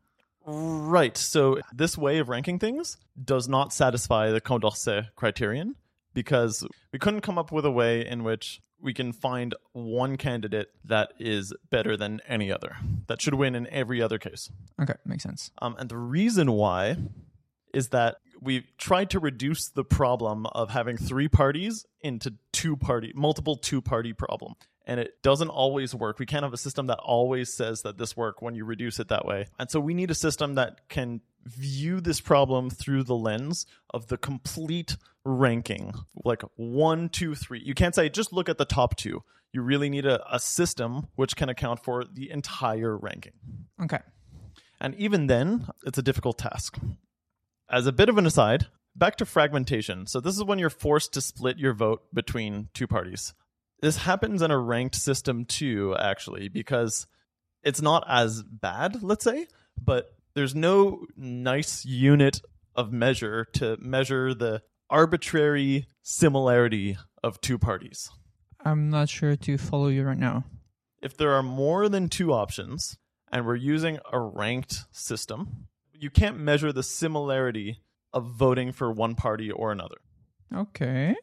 Right. 0.46 1.15
So 1.15 1.60
this 1.74 1.98
way 1.98 2.18
of 2.20 2.30
ranking 2.30 2.60
things 2.60 2.98
does 3.24 3.48
not 3.48 3.72
satisfy 3.72 4.32
the 4.32 4.42
Condorcet 4.42 5.08
criterion 5.15 5.75
because 6.13 6.65
we 6.92 7.00
couldn't 7.00 7.22
come 7.22 7.38
up 7.38 7.51
with 7.51 7.65
a 7.65 7.72
way 7.72 8.06
in 8.06 8.24
which 8.24 8.62
we 8.82 8.94
can 8.94 9.13
find 9.13 9.56
one 9.72 10.18
candidate 10.18 10.70
that 10.84 11.13
is 11.18 11.53
better 11.70 11.96
than 11.96 12.20
any 12.27 12.51
other 12.51 12.75
that 13.08 13.22
should 13.22 13.34
win 13.34 13.56
in 13.56 13.65
every 13.68 14.01
other 14.01 14.20
case. 14.20 14.50
Okay, 14.82 14.96
makes 15.06 15.24
sense. 15.24 15.51
Um, 15.62 15.75
and 15.80 15.89
the 15.89 15.98
reason 15.98 16.51
why 16.51 16.98
is 17.74 17.89
that 17.89 18.18
we 18.42 18.65
tried 18.77 19.10
to 19.12 19.20
reduce 19.20 19.70
the 19.70 19.86
problem 19.86 20.46
of 20.48 20.70
having 20.70 20.98
three 20.98 21.30
parties 21.30 21.86
into 22.01 22.34
two 22.51 22.75
party, 22.75 23.13
multiple 23.15 23.56
two 23.56 23.82
party 23.82 24.12
problem. 24.12 24.56
And 24.85 24.99
it 24.99 25.21
doesn't 25.21 25.49
always 25.49 25.95
work. 25.95 26.19
We 26.19 26.25
can't 26.25 26.43
have 26.43 26.53
a 26.53 26.57
system 26.57 26.87
that 26.87 26.99
always 26.99 27.53
says 27.53 27.83
that 27.83 27.97
this 27.97 28.17
work 28.17 28.41
when 28.41 28.53
you 28.53 28.65
reduce 28.65 28.99
it 28.99 29.07
that 29.07 29.25
way. 29.25 29.47
And 29.57 29.71
so 29.71 29.79
we 29.79 29.93
need 29.93 30.11
a 30.11 30.15
system 30.15 30.55
that 30.55 30.89
can 30.89 31.21
view 31.45 32.01
this 32.01 32.19
problem 32.19 32.69
through 32.69 33.03
the 33.03 33.15
lens 33.15 33.65
of 33.91 34.07
the 34.07 34.17
complete 34.17 34.97
ranking, 35.25 35.93
like 36.23 36.41
one, 36.55 37.09
two, 37.09 37.35
three. 37.35 37.61
You 37.63 37.73
can't 37.73 37.95
say 37.95 38.09
just 38.09 38.33
look 38.33 38.49
at 38.49 38.57
the 38.57 38.65
top 38.65 38.95
two. 38.95 39.23
You 39.53 39.61
really 39.61 39.89
need 39.89 40.05
a, 40.05 40.21
a 40.33 40.39
system 40.39 41.07
which 41.15 41.35
can 41.35 41.47
account 41.47 41.83
for 41.83 42.03
the 42.03 42.29
entire 42.31 42.97
ranking. 42.97 43.33
Okay. 43.81 43.99
And 44.81 44.95
even 44.95 45.27
then, 45.27 45.67
it's 45.85 45.97
a 45.97 46.03
difficult 46.03 46.37
task. 46.37 46.77
As 47.69 47.87
a 47.87 47.93
bit 47.93 48.09
of 48.09 48.17
an 48.17 48.25
aside, 48.25 48.67
back 48.95 49.15
to 49.17 49.25
fragmentation. 49.25 50.07
So, 50.07 50.19
this 50.19 50.35
is 50.35 50.43
when 50.43 50.59
you're 50.59 50.69
forced 50.69 51.13
to 51.13 51.21
split 51.21 51.57
your 51.57 51.73
vote 51.73 52.03
between 52.13 52.69
two 52.73 52.87
parties. 52.87 53.33
This 53.83 53.97
happens 53.97 54.41
in 54.41 54.49
a 54.49 54.57
ranked 54.57 54.95
system 54.95 55.43
too, 55.43 55.93
actually, 55.99 56.47
because 56.47 57.05
it's 57.63 57.81
not 57.81 58.05
as 58.07 58.41
bad, 58.41 59.03
let's 59.03 59.25
say, 59.25 59.45
but 59.77 60.15
there's 60.35 60.55
no 60.55 61.05
nice 61.17 61.83
unit 61.83 62.39
of 62.77 62.93
measure 62.93 63.43
to 63.55 63.75
measure 63.81 64.33
the 64.33 64.61
arbitrary 64.89 65.85
similarity 66.01 66.95
of 67.21 67.41
two 67.41 67.57
parties. 67.57 68.09
I'm 68.63 68.89
not 68.89 69.09
sure 69.09 69.35
to 69.35 69.57
follow 69.57 69.89
you 69.89 70.05
right 70.05 70.17
now. 70.17 70.45
if 71.01 71.17
there 71.17 71.33
are 71.33 71.43
more 71.43 71.89
than 71.89 72.07
two 72.07 72.31
options 72.31 72.97
and 73.33 73.45
we're 73.45 73.55
using 73.57 73.99
a 74.13 74.17
ranked 74.17 74.85
system, 74.93 75.67
you 75.91 76.09
can't 76.09 76.39
measure 76.39 76.71
the 76.71 76.83
similarity 76.83 77.81
of 78.13 78.27
voting 78.27 78.71
for 78.71 78.89
one 78.89 79.15
party 79.15 79.51
or 79.51 79.73
another. 79.73 79.97
Okay. 80.55 81.17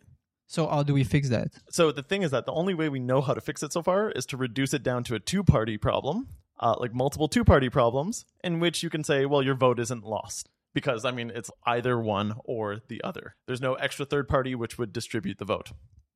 So 0.51 0.67
how 0.67 0.83
do 0.83 0.95
we 0.95 1.05
fix 1.05 1.29
that? 1.29 1.53
So 1.71 1.93
the 1.93 2.03
thing 2.03 2.23
is 2.23 2.33
that 2.33 2.45
the 2.45 2.53
only 2.53 2.75
way 2.75 2.89
we 2.89 2.99
know 2.99 3.21
how 3.21 3.35
to 3.35 3.41
fix 3.41 3.63
it 3.63 3.73
so 3.73 3.83
far 3.83 4.11
is 4.11 4.27
to 4.27 4.37
reduce 4.37 4.75
it 4.75 4.83
down 4.83 5.05
to 5.05 5.15
a 5.15 5.21
two 5.21 5.45
party 5.45 5.79
problem, 5.79 6.27
uh, 6.59 6.75
like 6.77 6.93
multiple 6.93 7.29
two 7.29 7.45
party 7.45 7.71
problems, 7.71 8.25
in 8.43 8.59
which 8.59 8.83
you 8.83 8.91
can 8.91 9.05
say, 9.05 9.27
well, 9.27 9.45
your 9.45 9.55
vote 9.55 9.79
isn't 9.79 10.03
lost. 10.03 10.49
Because, 10.75 11.05
I 11.05 11.13
mean, 11.13 11.31
it's 11.33 11.53
either 11.67 12.01
one 12.01 12.35
or 12.45 12.79
the 12.89 13.01
other. 13.05 13.37
There's 13.47 13.61
no 13.61 13.75
extra 13.75 14.05
third 14.05 14.27
party 14.27 14.57
which 14.57 14.77
would 14.77 14.93
distribute 14.93 15.39
the 15.39 15.45
vote. 15.45 15.71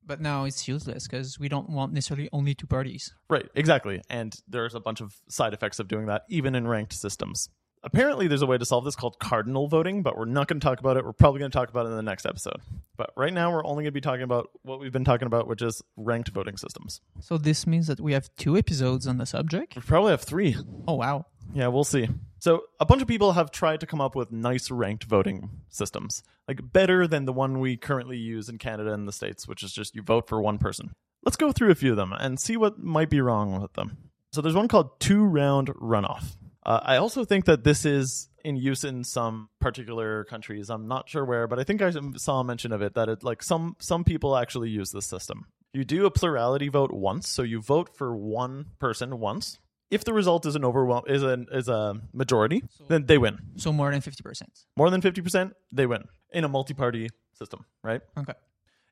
But 0.05 0.19
now 0.19 0.43
it's 0.43 0.67
useless 0.67 1.07
because 1.07 1.39
we 1.39 1.47
don't 1.47 1.69
want 1.69 1.93
necessarily 1.93 2.27
only 2.33 2.55
two 2.55 2.67
parties. 2.67 3.13
Right, 3.29 3.47
exactly. 3.55 4.01
And 4.09 4.35
there's 4.49 4.75
a 4.75 4.81
bunch 4.81 4.99
of 4.99 5.15
side 5.29 5.53
effects 5.53 5.79
of 5.79 5.87
doing 5.87 6.07
that, 6.07 6.23
even 6.27 6.55
in 6.55 6.67
ranked 6.67 6.91
systems. 6.91 7.47
Apparently, 7.85 8.27
there's 8.27 8.41
a 8.41 8.47
way 8.47 8.57
to 8.57 8.65
solve 8.65 8.83
this 8.83 8.95
called 8.95 9.19
cardinal 9.19 9.67
voting, 9.67 10.01
but 10.01 10.17
we're 10.17 10.25
not 10.25 10.47
going 10.47 10.59
to 10.59 10.65
talk 10.65 10.79
about 10.79 10.97
it. 10.97 11.05
We're 11.05 11.13
probably 11.13 11.37
going 11.39 11.51
to 11.51 11.55
talk 11.57 11.69
about 11.69 11.85
it 11.85 11.89
in 11.89 11.95
the 11.95 12.01
next 12.01 12.25
episode. 12.25 12.59
But 12.97 13.11
right 13.15 13.31
now, 13.31 13.51
we're 13.51 13.63
only 13.63 13.83
going 13.83 13.85
to 13.85 13.91
be 13.91 14.01
talking 14.01 14.23
about 14.23 14.49
what 14.63 14.79
we've 14.79 14.91
been 14.91 15.05
talking 15.05 15.27
about, 15.27 15.47
which 15.47 15.61
is 15.61 15.83
ranked 15.95 16.29
voting 16.29 16.57
systems. 16.57 16.99
So 17.21 17.37
this 17.37 17.67
means 17.67 17.85
that 17.85 18.01
we 18.01 18.13
have 18.13 18.29
two 18.37 18.57
episodes 18.57 19.05
on 19.05 19.19
the 19.19 19.27
subject. 19.27 19.75
We 19.75 19.83
probably 19.83 20.11
have 20.11 20.21
three. 20.21 20.55
Oh 20.87 20.95
wow. 20.95 21.27
Yeah, 21.53 21.67
we'll 21.67 21.83
see. 21.83 22.09
So, 22.39 22.63
a 22.79 22.85
bunch 22.85 23.01
of 23.01 23.07
people 23.07 23.33
have 23.33 23.51
tried 23.51 23.79
to 23.81 23.85
come 23.85 24.01
up 24.01 24.15
with 24.15 24.31
nice 24.31 24.69
ranked 24.71 25.03
voting 25.03 25.49
systems, 25.69 26.23
like 26.47 26.59
better 26.73 27.07
than 27.07 27.25
the 27.25 27.33
one 27.33 27.59
we 27.59 27.77
currently 27.77 28.17
use 28.17 28.49
in 28.49 28.57
Canada 28.57 28.93
and 28.93 29.07
the 29.07 29.11
States, 29.11 29.47
which 29.47 29.63
is 29.63 29.71
just 29.71 29.95
you 29.95 30.01
vote 30.01 30.27
for 30.27 30.41
one 30.41 30.57
person. 30.57 30.91
Let's 31.23 31.37
go 31.37 31.51
through 31.51 31.71
a 31.71 31.75
few 31.75 31.91
of 31.91 31.97
them 31.97 32.13
and 32.13 32.39
see 32.39 32.57
what 32.57 32.79
might 32.79 33.09
be 33.09 33.21
wrong 33.21 33.61
with 33.61 33.73
them. 33.73 33.97
So, 34.31 34.41
there's 34.41 34.55
one 34.55 34.67
called 34.67 34.99
two 34.99 35.23
round 35.23 35.69
runoff. 35.75 36.35
Uh, 36.65 36.79
I 36.81 36.97
also 36.97 37.23
think 37.25 37.45
that 37.45 37.63
this 37.63 37.85
is 37.85 38.29
in 38.43 38.55
use 38.55 38.83
in 38.83 39.03
some 39.03 39.49
particular 39.59 40.23
countries. 40.23 40.69
I'm 40.69 40.87
not 40.87 41.07
sure 41.09 41.23
where, 41.23 41.47
but 41.47 41.59
I 41.59 41.63
think 41.63 41.81
I 41.81 41.91
saw 42.17 42.39
a 42.39 42.43
mention 42.43 42.71
of 42.71 42.81
it 42.81 42.95
that 42.95 43.07
it 43.07 43.23
like 43.23 43.43
some 43.43 43.75
some 43.79 44.03
people 44.03 44.35
actually 44.35 44.69
use 44.69 44.91
this 44.91 45.05
system. 45.05 45.45
You 45.73 45.83
do 45.83 46.05
a 46.05 46.11
plurality 46.11 46.69
vote 46.69 46.91
once, 46.91 47.27
so 47.29 47.43
you 47.43 47.61
vote 47.61 47.95
for 47.95 48.15
one 48.15 48.65
person 48.79 49.19
once. 49.19 49.59
If 49.91 50.03
the 50.03 50.13
result 50.13 50.45
is 50.47 50.55
an 50.55 50.65
overwhelm 50.65 51.03
is 51.07 51.21
an 51.21 51.47
is 51.51 51.67
a 51.67 52.01
majority, 52.13 52.63
then 52.87 53.05
they 53.05 53.19
win. 53.19 53.37
So 53.57 53.71
more 53.71 53.91
than 53.91 54.01
fifty 54.01 54.23
percent. 54.23 54.65
More 54.75 54.89
than 54.89 55.01
fifty 55.01 55.21
percent, 55.21 55.53
they 55.71 55.85
win 55.85 56.05
in 56.31 56.43
a 56.43 56.49
multi-party 56.49 57.09
system, 57.33 57.65
right? 57.83 58.01
Okay. 58.17 58.33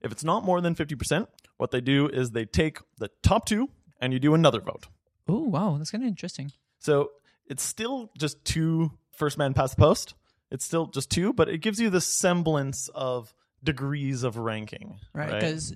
If 0.01 0.11
it's 0.11 0.23
not 0.23 0.45
more 0.45 0.61
than 0.61 0.75
fifty 0.75 0.95
percent, 0.95 1.27
what 1.57 1.71
they 1.71 1.81
do 1.81 2.07
is 2.07 2.31
they 2.31 2.45
take 2.45 2.77
the 2.99 3.09
top 3.23 3.45
two 3.45 3.69
and 3.99 4.13
you 4.13 4.19
do 4.19 4.35
another 4.35 4.61
vote. 4.61 4.87
Oh 5.27 5.39
wow, 5.39 5.75
that's 5.77 5.89
kind 5.89 6.03
of 6.03 6.07
interesting. 6.07 6.51
So 6.79 7.11
it's 7.47 7.63
still 7.63 8.11
just 8.17 8.43
two 8.45 8.91
first 9.15 9.37
man 9.37 9.53
past 9.53 9.75
the 9.75 9.81
post. 9.81 10.15
It's 10.51 10.63
still 10.65 10.87
just 10.87 11.09
two, 11.09 11.33
but 11.33 11.49
it 11.49 11.59
gives 11.59 11.79
you 11.79 11.89
the 11.89 12.01
semblance 12.01 12.87
of 12.93 13.33
degrees 13.63 14.23
of 14.23 14.37
ranking. 14.37 14.99
Right, 15.13 15.31
Right. 15.31 15.39
because 15.41 15.73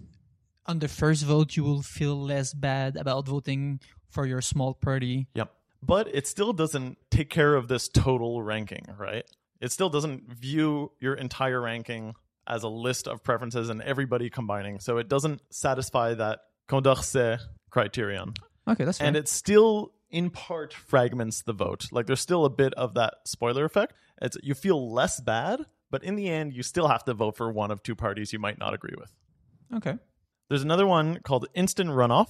on 0.66 0.80
the 0.80 0.88
first 0.88 1.24
vote 1.24 1.56
you 1.56 1.64
will 1.64 1.82
feel 1.82 2.20
less 2.22 2.54
bad 2.54 2.96
about 2.98 3.26
voting 3.28 3.80
for 4.10 4.26
your 4.26 4.42
small 4.42 4.74
party. 4.74 5.28
Yep. 5.36 5.52
But 5.82 6.08
it 6.14 6.28
still 6.28 6.54
doesn't 6.54 6.98
take 7.12 7.30
care 7.30 7.56
of 7.56 7.68
this 7.68 7.88
total 7.88 8.42
ranking, 8.42 8.86
right? 8.98 9.24
It 9.62 9.72
still 9.72 9.90
doesn't 9.90 10.32
view 10.34 10.92
your 11.00 11.14
entire 11.16 11.62
ranking 11.62 12.14
as 12.48 12.64
a 12.64 12.68
list 12.70 13.08
of 13.08 13.24
preferences 13.24 13.70
and 13.70 13.82
everybody 13.82 14.30
combining. 14.30 14.80
So 14.80 14.98
it 14.98 15.08
doesn't 15.10 15.42
satisfy 15.50 16.14
that 16.16 16.40
Condorcet 16.70 17.40
criterion. 17.70 18.34
Okay, 18.68 18.84
that's 18.86 18.98
fair. 19.00 19.08
and 19.08 19.16
it 19.18 19.28
still 19.28 19.94
in 20.10 20.30
part 20.30 20.74
fragments 20.74 21.42
the 21.42 21.54
vote 21.54 21.86
like 21.92 22.06
there's 22.06 22.22
still 22.22 22.46
a 22.46 22.50
bit 22.50 22.74
of 22.76 22.94
that 22.94 23.16
spoiler 23.26 23.66
effect 23.66 23.94
it's 24.22 24.38
you 24.42 24.54
feel 24.54 24.92
less 24.94 25.20
bad 25.20 25.66
but 25.92 26.04
in 26.04 26.16
the 26.16 26.30
end 26.30 26.54
you 26.54 26.64
still 26.64 26.88
have 26.88 27.04
to 27.04 27.14
vote 27.14 27.36
for 27.36 27.52
one 27.52 27.72
of 27.72 27.84
two 27.84 27.96
parties 27.96 28.32
you 28.32 28.40
might 28.40 28.58
not 28.58 28.74
agree 28.74 28.96
with 28.98 29.12
okay. 29.76 29.96
there's 30.50 30.64
another 30.64 30.88
one 30.88 31.20
called 31.24 31.46
instant 31.54 31.90
runoff 31.90 32.30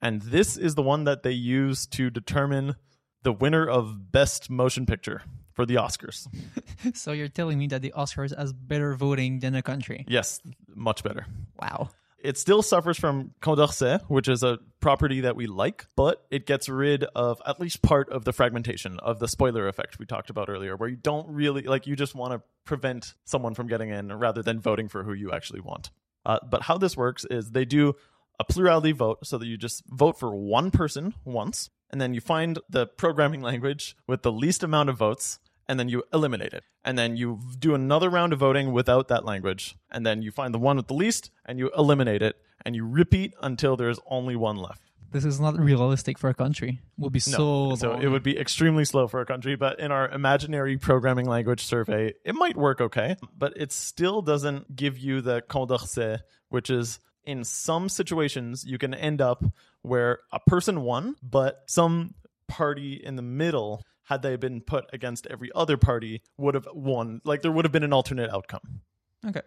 and 0.00 0.22
this 0.22 0.56
is 0.56 0.74
the 0.74 0.82
one 0.82 1.04
that 1.04 1.22
they 1.22 1.32
use 1.32 1.86
to 1.86 2.10
determine 2.10 2.76
the 3.22 3.32
winner 3.32 3.66
of 3.68 4.12
best 4.12 4.48
motion 4.48 4.86
picture 4.86 5.22
for 5.52 5.66
the 5.66 5.74
oscars 5.74 6.28
So 6.94 7.10
you're 7.12 7.28
telling 7.28 7.58
me 7.58 7.66
that 7.68 7.82
the 7.82 7.92
Oscars 7.96 8.36
has 8.36 8.52
better 8.52 8.94
voting 8.94 9.40
than 9.40 9.54
a 9.56 9.62
country? 9.62 10.04
yes 10.06 10.40
much 10.74 11.02
better 11.02 11.26
Wow. 11.60 11.88
It 12.26 12.36
still 12.36 12.60
suffers 12.60 12.98
from 12.98 13.30
Condorcet, 13.40 14.02
which 14.08 14.28
is 14.28 14.42
a 14.42 14.58
property 14.80 15.20
that 15.20 15.36
we 15.36 15.46
like, 15.46 15.86
but 15.94 16.26
it 16.28 16.44
gets 16.44 16.68
rid 16.68 17.04
of 17.14 17.40
at 17.46 17.60
least 17.60 17.82
part 17.82 18.10
of 18.10 18.24
the 18.24 18.32
fragmentation 18.32 18.98
of 18.98 19.20
the 19.20 19.28
spoiler 19.28 19.68
effect 19.68 20.00
we 20.00 20.06
talked 20.06 20.28
about 20.28 20.48
earlier, 20.48 20.74
where 20.74 20.88
you 20.88 20.96
don't 20.96 21.28
really 21.28 21.62
like 21.62 21.86
you 21.86 21.94
just 21.94 22.16
want 22.16 22.32
to 22.32 22.42
prevent 22.64 23.14
someone 23.24 23.54
from 23.54 23.68
getting 23.68 23.90
in 23.90 24.12
rather 24.12 24.42
than 24.42 24.58
voting 24.58 24.88
for 24.88 25.04
who 25.04 25.12
you 25.12 25.30
actually 25.30 25.60
want. 25.60 25.90
Uh, 26.24 26.40
but 26.50 26.62
how 26.62 26.76
this 26.76 26.96
works 26.96 27.24
is 27.30 27.52
they 27.52 27.64
do 27.64 27.94
a 28.40 28.44
plurality 28.44 28.90
vote 28.90 29.24
so 29.24 29.38
that 29.38 29.46
you 29.46 29.56
just 29.56 29.84
vote 29.86 30.18
for 30.18 30.34
one 30.34 30.72
person 30.72 31.14
once, 31.24 31.70
and 31.90 32.00
then 32.00 32.12
you 32.12 32.20
find 32.20 32.58
the 32.68 32.88
programming 32.88 33.40
language 33.50 33.96
with 34.08 34.22
the 34.22 34.32
least 34.32 34.64
amount 34.64 34.88
of 34.88 34.98
votes, 34.98 35.38
and 35.68 35.78
then 35.78 35.88
you 35.88 36.02
eliminate 36.12 36.52
it. 36.52 36.64
And 36.84 36.98
then 36.98 37.16
you 37.16 37.40
do 37.58 37.74
another 37.74 38.08
round 38.08 38.32
of 38.32 38.38
voting 38.38 38.72
without 38.72 39.08
that 39.08 39.24
language, 39.24 39.76
and 39.90 40.06
then 40.06 40.22
you 40.22 40.30
find 40.30 40.54
the 40.54 40.58
one 40.58 40.76
with 40.76 40.86
the 40.86 40.94
least, 40.94 41.30
and 41.44 41.58
you 41.58 41.70
eliminate 41.76 42.22
it, 42.22 42.36
and 42.64 42.74
you 42.74 42.86
repeat 42.86 43.34
until 43.42 43.76
there's 43.76 44.00
only 44.08 44.36
one 44.36 44.56
left. 44.56 44.82
This 45.12 45.24
is 45.24 45.40
not 45.40 45.58
realistic 45.58 46.18
for 46.18 46.28
a 46.28 46.34
country. 46.34 46.80
It 46.98 47.00
will 47.00 47.10
be 47.10 47.20
so 47.20 47.74
so 47.76 47.92
long. 47.92 48.02
it 48.02 48.08
would 48.08 48.22
be 48.22 48.38
extremely 48.38 48.84
slow 48.84 49.06
for 49.06 49.20
a 49.20 49.26
country, 49.26 49.56
but 49.56 49.78
in 49.78 49.92
our 49.92 50.08
imaginary 50.08 50.76
programming 50.76 51.26
language 51.26 51.64
survey, 51.64 52.12
it 52.24 52.34
might 52.34 52.56
work 52.56 52.80
okay, 52.80 53.16
but 53.36 53.52
it 53.56 53.72
still 53.72 54.20
doesn't 54.20 54.74
give 54.74 54.98
you 54.98 55.20
the 55.20 55.42
Condorcet, 55.42 56.20
which 56.48 56.70
is 56.70 56.98
in 57.24 57.44
some 57.44 57.88
situations 57.88 58.64
you 58.64 58.78
can 58.78 58.94
end 58.94 59.20
up 59.20 59.44
where 59.82 60.20
a 60.32 60.40
person 60.40 60.82
won, 60.82 61.14
but 61.22 61.62
some 61.66 62.14
party 62.48 62.94
in 62.94 63.16
the 63.16 63.22
middle 63.22 63.82
had 64.06 64.22
they 64.22 64.36
been 64.36 64.60
put 64.60 64.84
against 64.92 65.26
every 65.28 65.50
other 65.54 65.76
party 65.76 66.22
would 66.36 66.54
have 66.54 66.66
won 66.72 67.20
like 67.24 67.42
there 67.42 67.52
would 67.52 67.64
have 67.64 67.72
been 67.72 67.84
an 67.84 67.92
alternate 67.92 68.30
outcome 68.30 68.80
okay. 69.26 69.42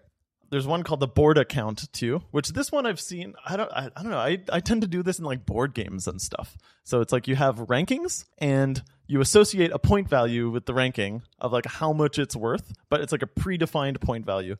there's 0.49 0.67
one 0.67 0.83
called 0.83 0.99
the 0.99 1.07
Borda 1.07 1.47
count 1.47 1.91
too, 1.93 2.21
which 2.31 2.49
this 2.49 2.71
one 2.71 2.85
I've 2.85 2.99
seen. 2.99 3.35
I 3.45 3.55
don't, 3.57 3.71
I, 3.71 3.89
I 3.95 4.01
don't 4.01 4.11
know. 4.11 4.17
I, 4.17 4.39
I 4.51 4.59
tend 4.59 4.81
to 4.81 4.87
do 4.87 5.03
this 5.03 5.19
in 5.19 5.25
like 5.25 5.45
board 5.45 5.73
games 5.73 6.07
and 6.07 6.21
stuff. 6.21 6.57
So 6.83 7.01
it's 7.01 7.13
like 7.13 7.27
you 7.27 7.35
have 7.35 7.57
rankings 7.57 8.25
and 8.39 8.81
you 9.07 9.21
associate 9.21 9.71
a 9.71 9.79
point 9.79 10.09
value 10.09 10.49
with 10.49 10.65
the 10.65 10.73
ranking 10.73 11.23
of 11.39 11.51
like 11.51 11.65
how 11.65 11.93
much 11.93 12.19
it's 12.19 12.35
worth, 12.35 12.73
but 12.89 13.01
it's 13.01 13.11
like 13.11 13.23
a 13.23 13.27
predefined 13.27 14.01
point 14.01 14.25
value. 14.25 14.55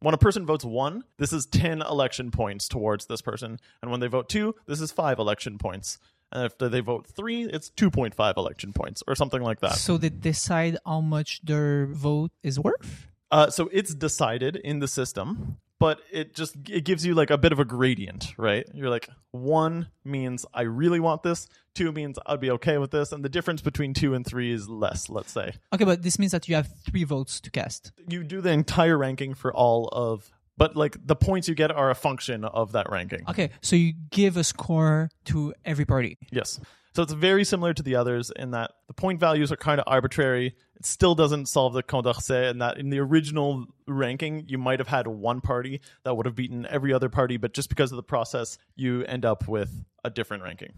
When 0.00 0.14
a 0.14 0.18
person 0.18 0.44
votes 0.44 0.64
one, 0.64 1.04
this 1.18 1.32
is 1.32 1.46
10 1.46 1.80
election 1.80 2.32
points 2.32 2.66
towards 2.66 3.06
this 3.06 3.22
person. 3.22 3.60
And 3.80 3.90
when 3.92 4.00
they 4.00 4.08
vote 4.08 4.28
two, 4.28 4.56
this 4.66 4.80
is 4.80 4.90
five 4.90 5.20
election 5.20 5.58
points. 5.58 5.98
And 6.32 6.44
if 6.46 6.58
they 6.58 6.80
vote 6.80 7.06
three, 7.06 7.44
it's 7.44 7.70
2.5 7.70 8.36
election 8.36 8.72
points 8.72 9.02
or 9.06 9.14
something 9.14 9.42
like 9.42 9.60
that. 9.60 9.74
So 9.74 9.98
they 9.98 10.08
decide 10.08 10.78
how 10.86 11.00
much 11.00 11.42
their 11.44 11.86
vote 11.86 12.32
is 12.42 12.58
worth? 12.58 13.06
Uh, 13.30 13.50
so 13.50 13.68
it's 13.72 13.94
decided 13.94 14.56
in 14.56 14.78
the 14.80 14.88
system, 14.88 15.58
but 15.78 16.00
it 16.12 16.34
just 16.34 16.54
it 16.68 16.84
gives 16.84 17.04
you 17.04 17.14
like 17.14 17.30
a 17.30 17.38
bit 17.38 17.50
of 17.52 17.58
a 17.58 17.64
gradient, 17.64 18.34
right? 18.36 18.66
You're 18.74 18.90
like 18.90 19.08
one 19.30 19.88
means 20.04 20.44
I 20.52 20.62
really 20.62 21.00
want 21.00 21.22
this, 21.22 21.48
two 21.74 21.90
means 21.92 22.18
I'd 22.26 22.40
be 22.40 22.50
okay 22.52 22.76
with 22.78 22.90
this, 22.90 23.10
and 23.10 23.24
the 23.24 23.30
difference 23.30 23.62
between 23.62 23.94
two 23.94 24.12
and 24.14 24.24
three 24.26 24.52
is 24.52 24.68
less. 24.68 25.08
Let's 25.08 25.32
say 25.32 25.54
Okay, 25.72 25.84
but 25.84 26.02
this 26.02 26.18
means 26.18 26.32
that 26.32 26.46
you 26.48 26.54
have 26.56 26.68
three 26.86 27.04
votes 27.04 27.40
to 27.40 27.50
cast. 27.50 27.92
you 28.06 28.22
do 28.22 28.40
the 28.42 28.50
entire 28.50 28.98
ranking 28.98 29.32
for 29.34 29.52
all 29.52 29.88
of, 29.88 30.30
but 30.56 30.76
like 30.76 30.96
the 31.04 31.16
points 31.16 31.48
you 31.48 31.54
get 31.54 31.70
are 31.70 31.90
a 31.90 31.94
function 31.94 32.44
of 32.44 32.72
that 32.72 32.90
ranking. 32.90 33.24
Okay, 33.28 33.50
so 33.60 33.76
you 33.76 33.94
give 34.10 34.36
a 34.36 34.44
score 34.44 35.10
to 35.26 35.54
every 35.64 35.84
party. 35.84 36.18
Yes. 36.30 36.60
So 36.94 37.02
it's 37.02 37.14
very 37.14 37.44
similar 37.44 37.72
to 37.72 37.82
the 37.82 37.96
others 37.96 38.30
in 38.36 38.50
that 38.50 38.72
the 38.86 38.92
point 38.92 39.18
values 39.18 39.50
are 39.50 39.56
kind 39.56 39.80
of 39.80 39.84
arbitrary. 39.86 40.54
It 40.76 40.84
still 40.84 41.14
doesn't 41.14 41.46
solve 41.46 41.72
the 41.72 41.82
Condorcet, 41.82 42.50
and 42.50 42.60
that 42.60 42.76
in 42.76 42.90
the 42.90 42.98
original 42.98 43.64
ranking, 43.88 44.44
you 44.46 44.58
might 44.58 44.78
have 44.78 44.88
had 44.88 45.06
one 45.06 45.40
party 45.40 45.80
that 46.04 46.14
would 46.14 46.26
have 46.26 46.34
beaten 46.34 46.66
every 46.68 46.92
other 46.92 47.08
party, 47.08 47.38
but 47.38 47.54
just 47.54 47.70
because 47.70 47.92
of 47.92 47.96
the 47.96 48.02
process, 48.02 48.58
you 48.76 49.04
end 49.04 49.24
up 49.24 49.48
with 49.48 49.84
a 50.04 50.10
different 50.10 50.42
ranking. 50.42 50.72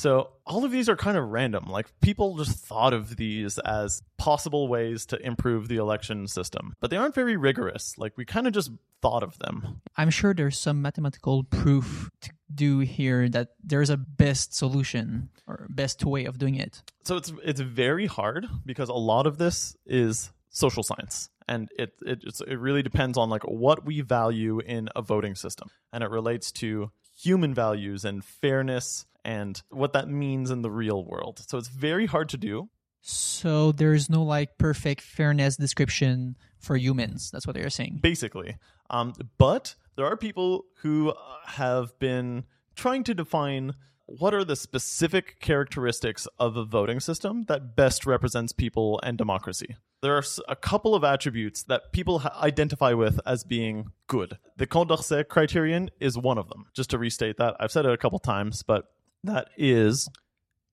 So 0.00 0.30
all 0.46 0.64
of 0.64 0.70
these 0.70 0.88
are 0.88 0.96
kind 0.96 1.18
of 1.18 1.28
random. 1.28 1.66
Like 1.68 1.92
people 2.00 2.38
just 2.38 2.56
thought 2.56 2.94
of 2.94 3.16
these 3.16 3.58
as 3.58 4.02
possible 4.16 4.66
ways 4.66 5.04
to 5.06 5.18
improve 5.18 5.68
the 5.68 5.76
election 5.76 6.26
system, 6.26 6.72
but 6.80 6.88
they 6.88 6.96
aren't 6.96 7.14
very 7.14 7.36
rigorous. 7.36 7.98
Like 7.98 8.16
we 8.16 8.24
kind 8.24 8.46
of 8.46 8.54
just 8.54 8.70
thought 9.02 9.22
of 9.22 9.38
them. 9.40 9.82
I'm 9.98 10.08
sure 10.08 10.32
there's 10.32 10.58
some 10.58 10.80
mathematical 10.80 11.44
proof 11.44 12.08
to 12.22 12.30
do 12.54 12.78
here 12.78 13.28
that 13.28 13.50
there's 13.62 13.90
a 13.90 13.98
best 13.98 14.54
solution 14.54 15.28
or 15.46 15.66
best 15.68 16.02
way 16.02 16.24
of 16.24 16.38
doing 16.38 16.54
it. 16.54 16.82
so 17.04 17.18
it's 17.18 17.30
it's 17.44 17.60
very 17.60 18.06
hard 18.06 18.46
because 18.64 18.88
a 18.88 18.94
lot 18.94 19.26
of 19.26 19.36
this 19.36 19.76
is 19.84 20.32
social 20.48 20.82
science 20.82 21.28
and 21.46 21.68
it 21.78 21.92
it 22.06 22.24
it 22.46 22.58
really 22.58 22.82
depends 22.82 23.18
on 23.18 23.28
like 23.28 23.42
what 23.42 23.84
we 23.84 24.00
value 24.00 24.60
in 24.60 24.88
a 24.96 25.02
voting 25.02 25.34
system 25.34 25.68
and 25.92 26.02
it 26.02 26.10
relates 26.10 26.50
to 26.52 26.90
human 27.22 27.52
values 27.54 28.04
and 28.04 28.24
fairness 28.24 29.06
and 29.24 29.62
what 29.70 29.92
that 29.92 30.08
means 30.08 30.50
in 30.50 30.62
the 30.62 30.70
real 30.70 31.04
world 31.04 31.42
so 31.46 31.58
it's 31.58 31.68
very 31.68 32.06
hard 32.06 32.28
to 32.28 32.36
do 32.36 32.68
So 33.02 33.72
there's 33.72 34.10
no 34.10 34.22
like 34.22 34.58
perfect 34.58 35.00
fairness 35.00 35.56
description 35.56 36.36
for 36.58 36.76
humans. 36.76 37.30
That's 37.32 37.46
what 37.46 37.54
they're 37.56 37.70
saying. 37.70 38.00
basically. 38.02 38.56
Um, 38.90 39.14
but 39.38 39.74
there 39.96 40.04
are 40.04 40.16
people 40.18 40.66
who 40.82 41.10
uh, 41.10 41.14
have 41.46 41.98
been 41.98 42.44
trying 42.74 43.04
to 43.04 43.14
define 43.14 43.72
what 44.18 44.34
are 44.34 44.44
the 44.44 44.56
specific 44.56 45.38
characteristics 45.40 46.26
of 46.38 46.56
a 46.56 46.64
voting 46.64 46.98
system 46.98 47.44
that 47.44 47.76
best 47.76 48.04
represents 48.04 48.52
people 48.52 48.98
and 49.04 49.16
democracy. 49.16 49.76
There 50.02 50.16
are 50.16 50.24
a 50.48 50.56
couple 50.56 50.96
of 50.96 51.04
attributes 51.04 51.62
that 51.64 51.92
people 51.92 52.22
identify 52.40 52.92
with 52.92 53.20
as 53.24 53.44
being 53.44 53.92
good. 54.08 54.38
The 54.56 54.66
Condorcet 54.66 55.28
criterion 55.28 55.90
is 56.00 56.18
one 56.18 56.38
of 56.38 56.48
them. 56.48 56.66
Just 56.74 56.90
to 56.90 56.98
restate 56.98 57.36
that, 57.36 57.54
I've 57.60 57.70
said 57.70 57.86
it 57.86 57.92
a 57.92 57.98
couple 57.98 58.18
times, 58.18 58.64
but 58.64 58.86
that 59.22 59.48
is 59.56 60.08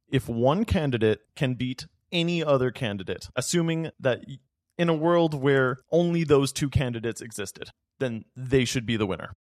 if 0.09 0.27
one 0.27 0.65
candidate 0.65 1.19
can 1.35 1.53
beat 1.53 1.85
any 2.11 2.43
other 2.43 2.71
candidate, 2.71 3.29
assuming 3.35 3.91
that 3.99 4.21
in 4.77 4.89
a 4.89 4.95
world 4.95 5.33
where 5.33 5.79
only 5.91 6.23
those 6.23 6.51
two 6.51 6.69
candidates 6.69 7.21
existed, 7.21 7.69
then 7.99 8.25
they 8.35 8.65
should 8.65 8.85
be 8.85 8.97
the 8.97 9.05
winner. 9.05 9.33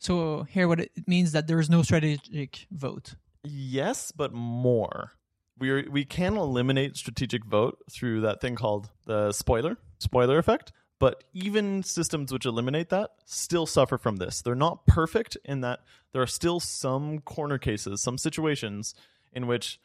So 0.00 0.44
here, 0.44 0.66
what 0.66 0.80
it 0.80 0.90
means 1.06 1.32
that 1.32 1.46
there 1.46 1.60
is 1.60 1.68
no 1.70 1.82
strategic 1.82 2.66
vote. 2.70 3.14
Yes, 3.44 4.12
but 4.12 4.32
more. 4.32 5.12
We 5.58 5.70
are, 5.70 5.84
we 5.90 6.06
can 6.06 6.38
eliminate 6.38 6.96
strategic 6.96 7.44
vote 7.44 7.78
through 7.90 8.22
that 8.22 8.40
thing 8.40 8.56
called 8.56 8.90
the 9.04 9.30
spoiler 9.32 9.76
spoiler 9.98 10.38
effect. 10.38 10.72
But 10.98 11.24
even 11.32 11.82
systems 11.82 12.32
which 12.32 12.44
eliminate 12.44 12.88
that 12.90 13.10
still 13.24 13.66
suffer 13.66 13.96
from 13.96 14.16
this. 14.16 14.42
They're 14.42 14.54
not 14.54 14.86
perfect 14.86 15.36
in 15.44 15.60
that 15.60 15.80
there 16.12 16.20
are 16.20 16.26
still 16.26 16.60
some 16.60 17.20
corner 17.20 17.58
cases, 17.58 18.02
some 18.02 18.18
situations 18.18 18.94
in 19.32 19.46
which 19.46 19.80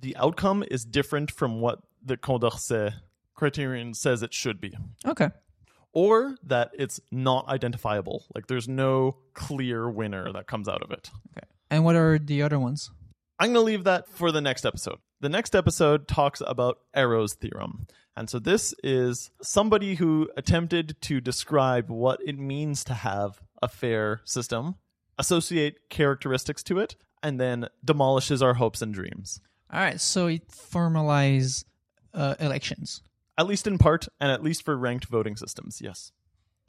the 0.00 0.16
outcome 0.16 0.64
is 0.70 0.84
different 0.84 1.30
from 1.30 1.60
what 1.60 1.80
the 2.04 2.16
Condorcet 2.16 2.94
criterion 3.34 3.94
says 3.94 4.22
it 4.22 4.34
should 4.34 4.60
be. 4.60 4.76
Okay. 5.06 5.30
Or 5.92 6.36
that 6.44 6.70
it's 6.78 7.00
not 7.10 7.48
identifiable. 7.48 8.26
Like 8.34 8.46
there's 8.46 8.68
no 8.68 9.16
clear 9.34 9.88
winner 9.90 10.32
that 10.32 10.46
comes 10.46 10.68
out 10.68 10.82
of 10.82 10.90
it. 10.90 11.10
Okay. 11.36 11.46
And 11.70 11.84
what 11.84 11.96
are 11.96 12.18
the 12.18 12.42
other 12.42 12.58
ones? 12.58 12.90
I'm 13.38 13.52
going 13.52 13.62
to 13.64 13.66
leave 13.66 13.84
that 13.84 14.08
for 14.08 14.32
the 14.32 14.40
next 14.40 14.66
episode. 14.66 14.98
The 15.20 15.28
next 15.28 15.54
episode 15.54 16.08
talks 16.08 16.42
about 16.46 16.78
Arrow's 16.94 17.34
theorem. 17.34 17.86
And 18.16 18.28
so 18.28 18.38
this 18.38 18.74
is 18.82 19.30
somebody 19.42 19.94
who 19.94 20.28
attempted 20.36 20.96
to 21.02 21.20
describe 21.20 21.88
what 21.88 22.20
it 22.24 22.36
means 22.38 22.82
to 22.84 22.94
have 22.94 23.40
a 23.62 23.68
fair 23.68 24.20
system, 24.24 24.74
associate 25.18 25.88
characteristics 25.88 26.62
to 26.64 26.78
it, 26.80 26.96
and 27.22 27.40
then 27.40 27.68
demolishes 27.84 28.42
our 28.42 28.54
hopes 28.54 28.82
and 28.82 28.92
dreams. 28.92 29.40
All 29.72 29.80
right. 29.80 30.00
So 30.00 30.26
it 30.26 30.48
formalizes 30.48 31.64
uh, 32.12 32.34
elections. 32.40 33.02
At 33.38 33.46
least 33.46 33.68
in 33.68 33.78
part, 33.78 34.08
and 34.20 34.32
at 34.32 34.42
least 34.42 34.64
for 34.64 34.76
ranked 34.76 35.06
voting 35.06 35.36
systems, 35.36 35.80
yes. 35.80 36.10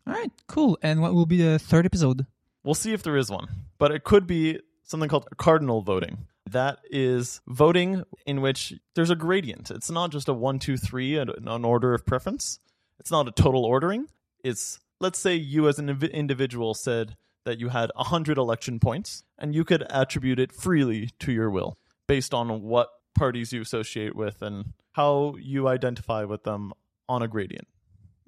All 0.05 0.13
right. 0.13 0.31
Cool. 0.47 0.77
And 0.83 1.01
what 1.01 1.15
will 1.15 1.25
be 1.25 1.41
the 1.41 1.57
third 1.57 1.85
episode? 1.85 2.27
We'll 2.63 2.75
see 2.75 2.93
if 2.93 3.01
there 3.01 3.17
is 3.17 3.31
one. 3.31 3.47
But 3.79 3.91
it 3.91 4.03
could 4.03 4.27
be 4.27 4.59
something 4.83 5.09
called 5.09 5.27
cardinal 5.37 5.81
voting. 5.81 6.27
That 6.49 6.79
is 6.89 7.41
voting 7.47 8.03
in 8.25 8.41
which 8.41 8.73
there's 8.95 9.09
a 9.09 9.15
gradient. 9.15 9.71
It's 9.71 9.89
not 9.89 10.11
just 10.11 10.29
a 10.29 10.33
one, 10.33 10.59
two, 10.59 10.77
three, 10.77 11.17
an, 11.17 11.31
an 11.45 11.65
order 11.65 11.93
of 11.93 12.05
preference. 12.05 12.59
It's 12.99 13.11
not 13.11 13.27
a 13.27 13.31
total 13.31 13.65
ordering. 13.65 14.07
It's, 14.43 14.79
let's 14.99 15.19
say 15.19 15.35
you 15.35 15.67
as 15.67 15.79
an 15.79 15.89
individual 15.89 16.73
said 16.73 17.15
that 17.45 17.59
you 17.59 17.69
had 17.69 17.91
100 17.95 18.37
election 18.37 18.79
points, 18.79 19.23
and 19.37 19.55
you 19.55 19.63
could 19.63 19.85
attribute 19.89 20.39
it 20.39 20.51
freely 20.51 21.09
to 21.19 21.31
your 21.31 21.49
will 21.49 21.77
based 22.07 22.33
on 22.33 22.61
what 22.63 22.89
parties 23.15 23.51
you 23.53 23.61
associate 23.61 24.15
with 24.15 24.41
and 24.41 24.73
how 24.93 25.35
you 25.39 25.67
identify 25.67 26.23
with 26.23 26.43
them 26.43 26.73
on 27.07 27.21
a 27.21 27.27
gradient. 27.27 27.67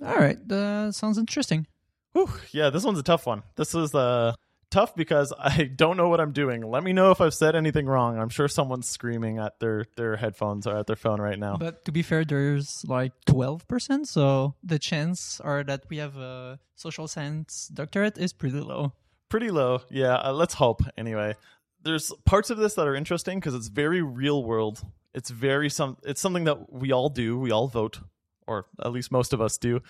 All 0.04 0.16
right. 0.16 0.38
That 0.48 0.96
sounds 0.96 1.18
interesting. 1.18 1.68
Whew, 2.14 2.30
yeah, 2.52 2.70
this 2.70 2.84
one's 2.84 3.00
a 3.00 3.04
tough 3.04 3.26
one. 3.26 3.44
This 3.56 3.74
is 3.74 3.96
uh, 3.96 4.34
tough 4.70 4.96
because 4.96 5.32
I 5.40 5.64
don't 5.64 5.98
know 5.98 6.10
what 6.10 6.20
I'm 6.20 6.32
doing. 6.32 6.62
Let 6.62 6.84
me 6.84 6.94
know 6.94 7.12
if 7.12 7.22
I've 7.22 7.34
said 7.34 7.56
anything 7.56 7.86
wrong. 7.86 8.18
I'm 8.18 8.30
sure 8.30 8.48
someone's 8.48 8.88
screaming 8.88 9.38
at 9.38 9.60
their, 9.60 9.86
their 9.96 10.16
headphones 10.18 10.66
or 10.66 10.78
at 10.78 10.88
their 10.88 10.96
phone 10.96 11.22
right 11.22 11.38
now. 11.38 11.58
But 11.58 11.86
to 11.86 11.92
be 11.92 12.02
fair, 12.02 12.26
there's 12.26 12.84
like 12.88 13.14
12%. 13.28 14.08
So 14.08 14.56
the 14.64 14.80
chance 14.80 15.40
are 15.42 15.64
that 15.64 15.84
we 15.90 15.98
have 15.98 16.18
a 16.18 16.60
social 16.76 17.08
science 17.08 17.70
doctorate 17.74 18.18
is 18.18 18.34
pretty 18.34 18.60
low. 18.60 18.94
Pretty 19.30 19.52
low. 19.52 19.82
Yeah, 19.90 20.16
uh, 20.16 20.34
let's 20.34 20.56
hope 20.56 20.82
anyway. 20.98 21.36
There's 21.84 22.12
parts 22.26 22.50
of 22.50 22.58
this 22.58 22.76
that 22.76 22.88
are 22.88 22.96
interesting 22.96 23.40
because 23.40 23.56
it's 23.56 23.68
very 23.68 24.02
real 24.02 24.44
world. 24.44 24.84
It's 25.14 25.30
very 25.30 25.70
some 25.70 25.98
it's 26.04 26.22
something 26.22 26.46
that 26.46 26.72
we 26.72 26.92
all 26.92 27.10
do. 27.10 27.38
We 27.38 27.52
all 27.52 27.68
vote 27.68 28.00
or 28.48 28.66
at 28.84 28.92
least 28.92 29.12
most 29.12 29.34
of 29.34 29.42
us 29.42 29.58
do. 29.58 29.82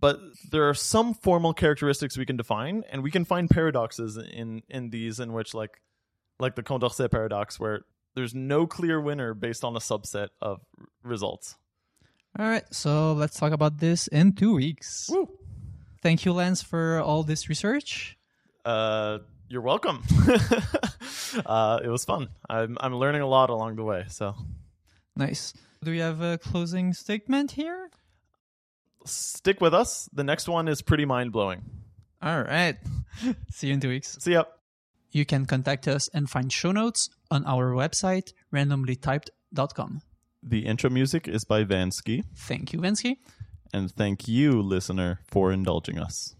But 0.00 0.18
there 0.50 0.68
are 0.68 0.74
some 0.74 1.14
formal 1.14 1.54
characteristics 1.54 2.18
we 2.18 2.26
can 2.26 2.36
define 2.36 2.82
and 2.90 3.02
we 3.02 3.10
can 3.10 3.24
find 3.24 3.48
paradoxes 3.48 4.16
in 4.16 4.62
in 4.68 4.90
these 4.90 5.20
in 5.20 5.32
which 5.32 5.54
like 5.54 5.80
like 6.38 6.54
the 6.56 6.62
Condorcet 6.62 7.10
paradox 7.10 7.58
where 7.60 7.82
there's 8.14 8.34
no 8.34 8.66
clear 8.66 9.00
winner 9.00 9.32
based 9.32 9.64
on 9.64 9.74
a 9.76 9.78
subset 9.78 10.28
of 10.40 10.60
results. 11.02 11.56
All 12.38 12.46
right. 12.46 12.64
So 12.72 13.12
let's 13.12 13.38
talk 13.38 13.52
about 13.52 13.78
this 13.78 14.08
in 14.08 14.32
two 14.34 14.54
weeks. 14.54 15.08
Woo. 15.10 15.28
Thank 16.02 16.24
you, 16.24 16.32
Lance, 16.32 16.62
for 16.62 17.00
all 17.00 17.22
this 17.22 17.48
research. 17.48 18.18
Uh, 18.64 19.18
you're 19.48 19.62
welcome. 19.62 20.02
uh, 21.46 21.80
it 21.84 21.88
was 21.88 22.04
fun. 22.04 22.28
I'm 22.48 22.76
I'm 22.80 22.94
learning 22.94 23.22
a 23.22 23.26
lot 23.26 23.50
along 23.50 23.76
the 23.76 23.84
way. 23.84 24.04
So 24.08 24.34
Nice. 25.16 25.52
Do 25.84 25.90
we 25.90 25.98
have 25.98 26.20
a 26.20 26.38
closing 26.38 26.92
statement 26.94 27.52
here? 27.52 27.90
stick 29.04 29.60
with 29.60 29.74
us. 29.74 30.08
The 30.12 30.22
next 30.24 30.48
one 30.48 30.68
is 30.68 30.80
pretty 30.80 31.04
mind 31.04 31.32
blowing. 31.32 31.62
All 32.22 32.40
right. 32.40 32.76
See 33.50 33.66
you 33.66 33.74
in 33.74 33.80
two 33.80 33.88
weeks. 33.88 34.16
See 34.20 34.32
ya. 34.34 34.44
You 35.10 35.26
can 35.26 35.44
contact 35.44 35.88
us 35.88 36.08
and 36.14 36.30
find 36.30 36.52
show 36.52 36.70
notes 36.72 37.10
on 37.30 37.44
our 37.44 37.72
website, 37.72 38.32
randomlytyped.com. 38.54 40.00
The 40.42 40.66
intro 40.66 40.88
music 40.88 41.28
is 41.28 41.44
by 41.44 41.64
Vansky, 41.64 42.22
Thank 42.36 42.72
you, 42.72 42.78
Vensky. 42.80 43.16
and 43.74 43.90
thank 43.90 44.26
you, 44.28 44.62
listener, 44.62 45.20
for 45.26 45.52
indulging 45.52 45.98
us. 45.98 46.34